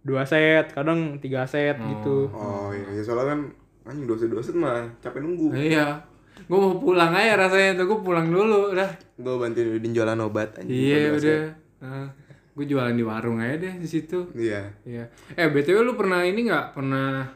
[0.00, 2.26] dua set, kadang tiga set gitu.
[2.28, 3.40] oh iya, iya soalnya kan
[3.86, 6.02] anjing dosa dosa mah capek nunggu Iya.
[6.44, 8.90] Gue mau pulang aja rasanya tuh gue pulang dulu udah.
[9.14, 11.40] gue bantuin Udin jualan obat anjing Iya udah.
[11.80, 12.08] Ah.
[12.50, 14.62] gue jualan di warung aja deh di situ Iya.
[14.82, 15.04] Iya.
[15.32, 17.26] Eh btw lu pernah ini nggak pernah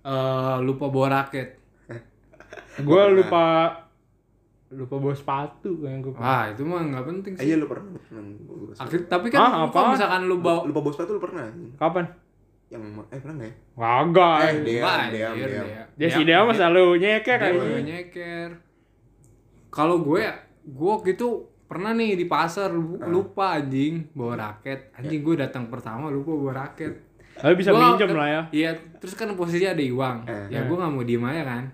[0.00, 1.58] eh, lupa bawa raket?
[2.80, 3.70] Gua lupa
[4.70, 6.14] lupa bawa sepatu yang gua.
[6.14, 7.46] Wah itu mah nggak penting Ah, sih.
[7.46, 8.82] iya lu pernah lu pernah lupa bawa sepatu.
[8.84, 11.46] Akhir, tapi kan Ah, kalau misalkan lu bawa lupa bawa sepatu lu pernah
[11.76, 12.04] Kapan?
[12.74, 14.38] Yang eh pernah nggak ya Kagak.
[14.40, 15.64] Eh, dia- anjir, Deam.
[15.64, 15.86] Deam.
[15.94, 17.60] Dia si dia mah selalu nyeker Dia aja.
[17.60, 18.50] mah nyeker.
[19.68, 20.22] Kalau gue,
[20.64, 21.28] gue waktu itu
[21.64, 22.78] pernah nih di pasar Ah.
[23.04, 24.90] lupa anjing bawa raket.
[24.92, 26.94] Anjing gue datang pertama lupa bawa raket.
[27.34, 28.42] Tapi bisa Gua- minjem lah ya.
[28.52, 30.22] Iya, terus kan posisinya ada Iwang.
[30.24, 30.46] Eh.
[30.50, 31.64] Ya gue nggak mau diem aja kan.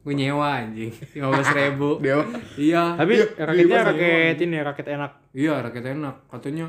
[0.00, 1.90] Gue nyewa anjing, lima belas ribu.
[1.98, 2.18] dia
[2.56, 5.12] iya, Tapi Iya, raketnya iya, raket ini ya, raket enak.
[5.32, 6.14] iya raket enak.
[6.26, 6.66] Katanya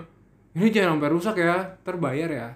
[0.53, 2.47] ini jangan sampai rusak ya, terbayar ya.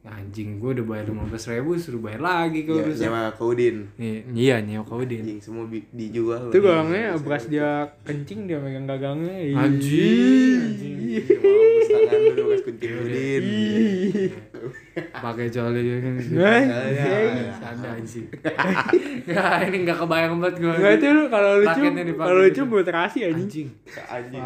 [0.00, 3.04] Ya, anjing gue udah bayar lima belas ribu, suruh bayar lagi kalau ya, rusak.
[3.04, 5.20] nyewa Kaudin Iya, iya nyewa kau din.
[5.20, 9.36] anjing semua bi- dijual Itu gagangnya bekas dia kencing dia megang gagangnya.
[9.38, 9.52] Ih.
[9.52, 10.60] Anjing.
[11.10, 13.44] Iya, mampus tangan lu udah bekas kunci Kaudin
[15.12, 15.46] pakai
[15.78, 16.14] juga kan
[16.48, 16.64] Eh,
[17.60, 18.26] ada anjing
[19.30, 21.80] ya ini nggak kebayang banget gue Enggak itu lu kalau lucu,
[22.16, 22.62] kalau lucu gitu.
[22.66, 23.68] buat terasi anjing.
[24.08, 24.44] anjing anjing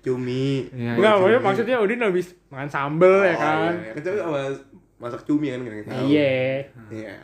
[0.00, 1.36] cumi Iya, Enggak, Cumi.
[1.38, 3.72] maksudnya, Udin habis makan sambel ya kan.
[3.76, 3.92] iya.
[3.94, 4.40] kan sama
[5.00, 6.06] masak cumi kan kan tahu.
[6.12, 6.68] Iya.
[6.92, 7.16] iya.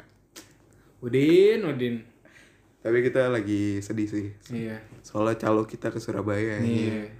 [1.04, 1.96] Udin Udin.
[2.80, 4.26] Tapi kita lagi sedih sih.
[4.48, 4.80] Iya.
[5.04, 6.58] Soalnya calo kita ke Surabaya.
[6.58, 7.12] Iya.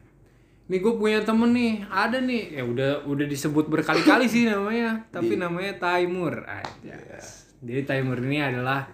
[0.66, 1.84] Nih gue punya temen nih.
[1.86, 2.58] Ada nih.
[2.58, 5.04] Ya udah udah disebut berkali-kali sih namanya.
[5.12, 6.42] Tapi namanya Taimur.
[6.48, 6.96] Aja
[7.64, 8.84] jadi Taimur ini adalah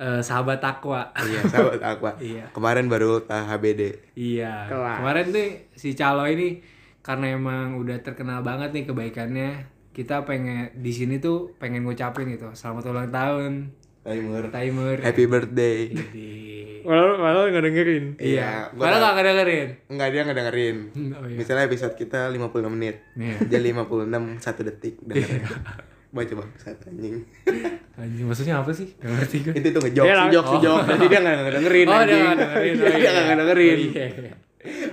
[0.00, 2.12] eh, sahabat takwa iya sahabat aqua.
[2.22, 2.50] Iya.
[2.54, 4.66] kemarin baru ultah HBD Iya.
[4.70, 4.96] Kelas.
[5.02, 5.46] Kemarin tuh
[5.76, 6.62] si Calo ini
[7.02, 9.50] karena emang udah terkenal banget nih kebaikannya,
[9.98, 12.46] kita pengen di sini tuh pengen ngucapin gitu.
[12.52, 14.96] Selamat ulang tahun Timer Timer.
[14.96, 16.30] happy birthday Jadi.
[16.80, 18.04] Walau walau nggak dengerin.
[18.16, 19.68] iya gua Padahal gak dengerin.
[19.88, 20.76] Enggak dia nggak dengerin
[21.18, 21.36] Oh iya.
[21.36, 22.38] misalnya episode kita 56
[22.70, 23.36] menit Iya.
[23.50, 24.06] dia 56
[24.38, 25.42] satu detik dengerin
[26.08, 27.16] baca bang satu anjing
[28.00, 28.94] Anjing maksudnya apa sih?
[28.94, 29.52] Gak ngerti gue.
[29.52, 32.38] itu tuh ngejok Dia lang- ngejok ngejok jadi dia nggak dengerin Oh, dia anjing gak
[32.38, 32.74] dengerin.
[32.78, 34.06] Iya, dia nggak dengerin Oh, iya.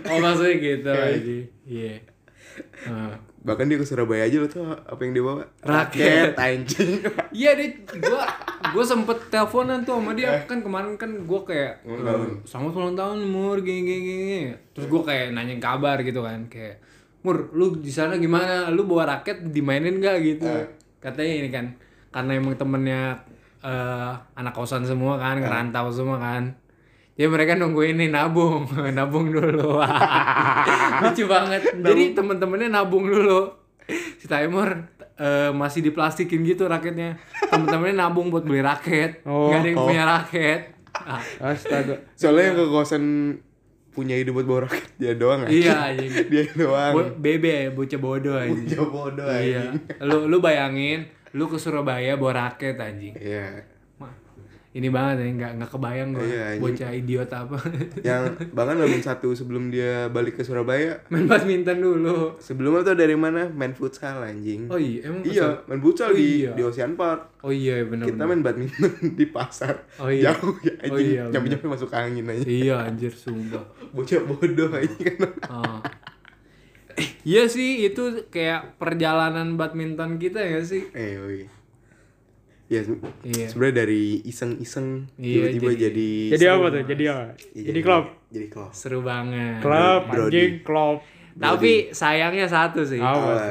[0.05, 1.43] Oh, maksudnya gitu anjing.
[1.63, 1.93] Iya.
[3.45, 3.53] Ah.
[3.53, 6.33] bahkan dia ke Surabaya aja lo tuh apa yang dia bawa Raket.
[6.33, 6.97] anjing
[7.29, 7.69] Iya deh,
[8.01, 8.25] gua
[8.73, 11.93] gua sempet teleponan tuh sama dia kan kemarin kan gua kayak eh,
[12.41, 14.39] selamat ulang tahun Mur gini gini gini.
[14.73, 16.81] Terus gua kayak nanyain kabar gitu kan kayak
[17.21, 18.73] Mur lu di sana gimana?
[18.73, 20.49] Lu bawa raket dimainin gak gitu?
[20.97, 21.65] Katanya ini kan
[22.09, 23.13] karena emang temennya
[23.61, 26.49] eh, anak kosan semua kan, ngerantau semua kan.
[27.15, 29.79] Ya mereka nunggu ini nabung, nabung dulu.
[31.01, 31.61] Lucu banget.
[31.73, 33.55] Jadi temen-temennya nabung dulu.
[34.17, 37.15] Si Timer eh, masih diplastikin gitu raketnya.
[37.45, 39.23] Temen-temennya nabung buat beli raket.
[39.23, 39.47] Oh.
[39.47, 39.87] Gak ada yang Oh.
[39.87, 40.59] punya raket.
[40.93, 41.95] Ah, Astaga.
[42.19, 43.03] soalnya yang ke kosan
[43.91, 45.59] punya ide buat bawa raket dia doang anjing.
[45.61, 46.11] iya anjing.
[46.25, 48.63] dia doang Bo- bebe bocah bodoh anjing.
[48.69, 49.71] Bocah bodoh Iya.
[49.71, 53.15] anjing Lu lu bayangin lu ke Surabaya bawa raket anjing.
[53.15, 53.63] iya
[54.75, 57.55] Ini banget ya, nggak nggak kebayang gua Iya, bocah idiot apa.
[58.01, 62.35] yang bahkan Hamin satu sebelum dia balik ke Surabaya Main badminton dulu.
[62.37, 66.43] sebelumnya tuh dari mana main futsal anjing Oh iya, emang iya main futsal Oh di
[66.43, 66.51] iya.
[66.51, 68.03] di Ocean Park Oh iya benar.
[68.05, 70.35] kita main badminton di pasar Oh iya.
[70.35, 73.63] jauh ya Oh anjing iya, nyampe nyampe masuk angin aja Iya anjir sumpah.
[73.95, 75.79] bocah bodoh aja kan Oh.
[77.23, 80.87] Iya sih itu kayak perjalanan badminton kita ya sih.
[80.91, 81.43] eh woi
[82.65, 83.45] ya se- Iya.
[83.45, 86.81] sebenarnya dari iseng-iseng Iya, tiba-tiba jadi- jadi Jadi apa tuh?
[86.83, 87.23] Jadi apa?
[87.51, 88.05] Iya, Jadi klub.
[88.27, 89.59] jadi klub Seru banget.
[89.59, 90.25] Klub, Brody.
[90.33, 90.97] anjing, klub.
[91.35, 92.97] Tapi sayangnya satu sih.
[92.97, 93.13] Apa?
[93.13, 93.49] Apa?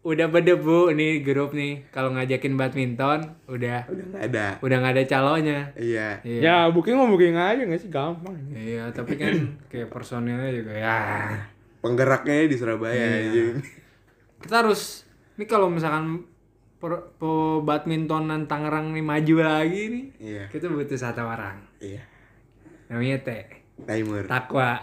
[0.00, 5.04] Udah berdebu nih grup nih kalau ngajakin badminton udah udah nggak ada udah nggak ada
[5.04, 5.60] calonnya.
[5.74, 6.40] iya Iya.
[6.40, 8.32] Ya booking mau booking aja nggak sih gampang.
[8.48, 9.34] Iya, tapi kan
[9.66, 10.96] kayak personilnya juga ya.
[11.78, 13.18] penggeraknya di Surabaya Iya.
[13.28, 13.54] anjing
[14.38, 16.24] Kita harus ini kalau misalkan
[16.78, 17.26] per, pe-
[17.60, 21.58] badmintonan Tangerang nih maju lagi nih, iya kita butuh satu orang.
[21.78, 22.02] iya
[22.86, 23.44] Namanya Teh.
[23.78, 24.78] timer Takwa.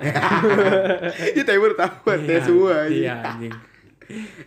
[1.35, 3.53] ya timer tahu ya semua anjing Iya, anjing.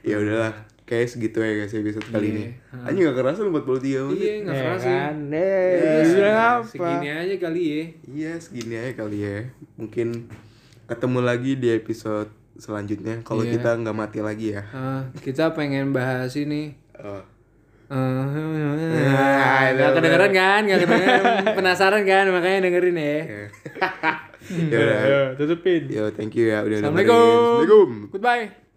[0.01, 2.33] ya udahlah kayak segitu ya guys episode kali Iya.
[2.33, 2.45] ini
[2.81, 4.89] anjing gak kerasa lu 43 menit Iya, enggak Ya kerasa.
[4.89, 5.15] kan?
[5.29, 5.53] Iya,
[6.17, 6.65] Eh, apa?
[6.65, 7.83] Segini aja kali ya.
[8.07, 9.39] iya segini aja kali ya
[9.75, 10.09] mungkin
[10.87, 13.53] ketemu lagi di episode selanjutnya kalau Iya.
[13.55, 16.73] kita nggak mati lagi ya Eh, kita pengen bahas ini.
[16.97, 17.21] Oh.
[17.89, 20.61] Eh, nggak kedengeran kan?
[20.69, 21.23] Nggak kedengeran.
[21.57, 22.25] Penasaran kan?
[22.29, 23.17] Makanya dengerin ya.
[24.73, 25.01] ya udah
[25.41, 25.89] tutupin.
[25.89, 26.85] yo thank you ya udah.
[26.85, 27.17] Assalamualaikum.
[27.65, 28.68] Assalamualaikum Goodbye.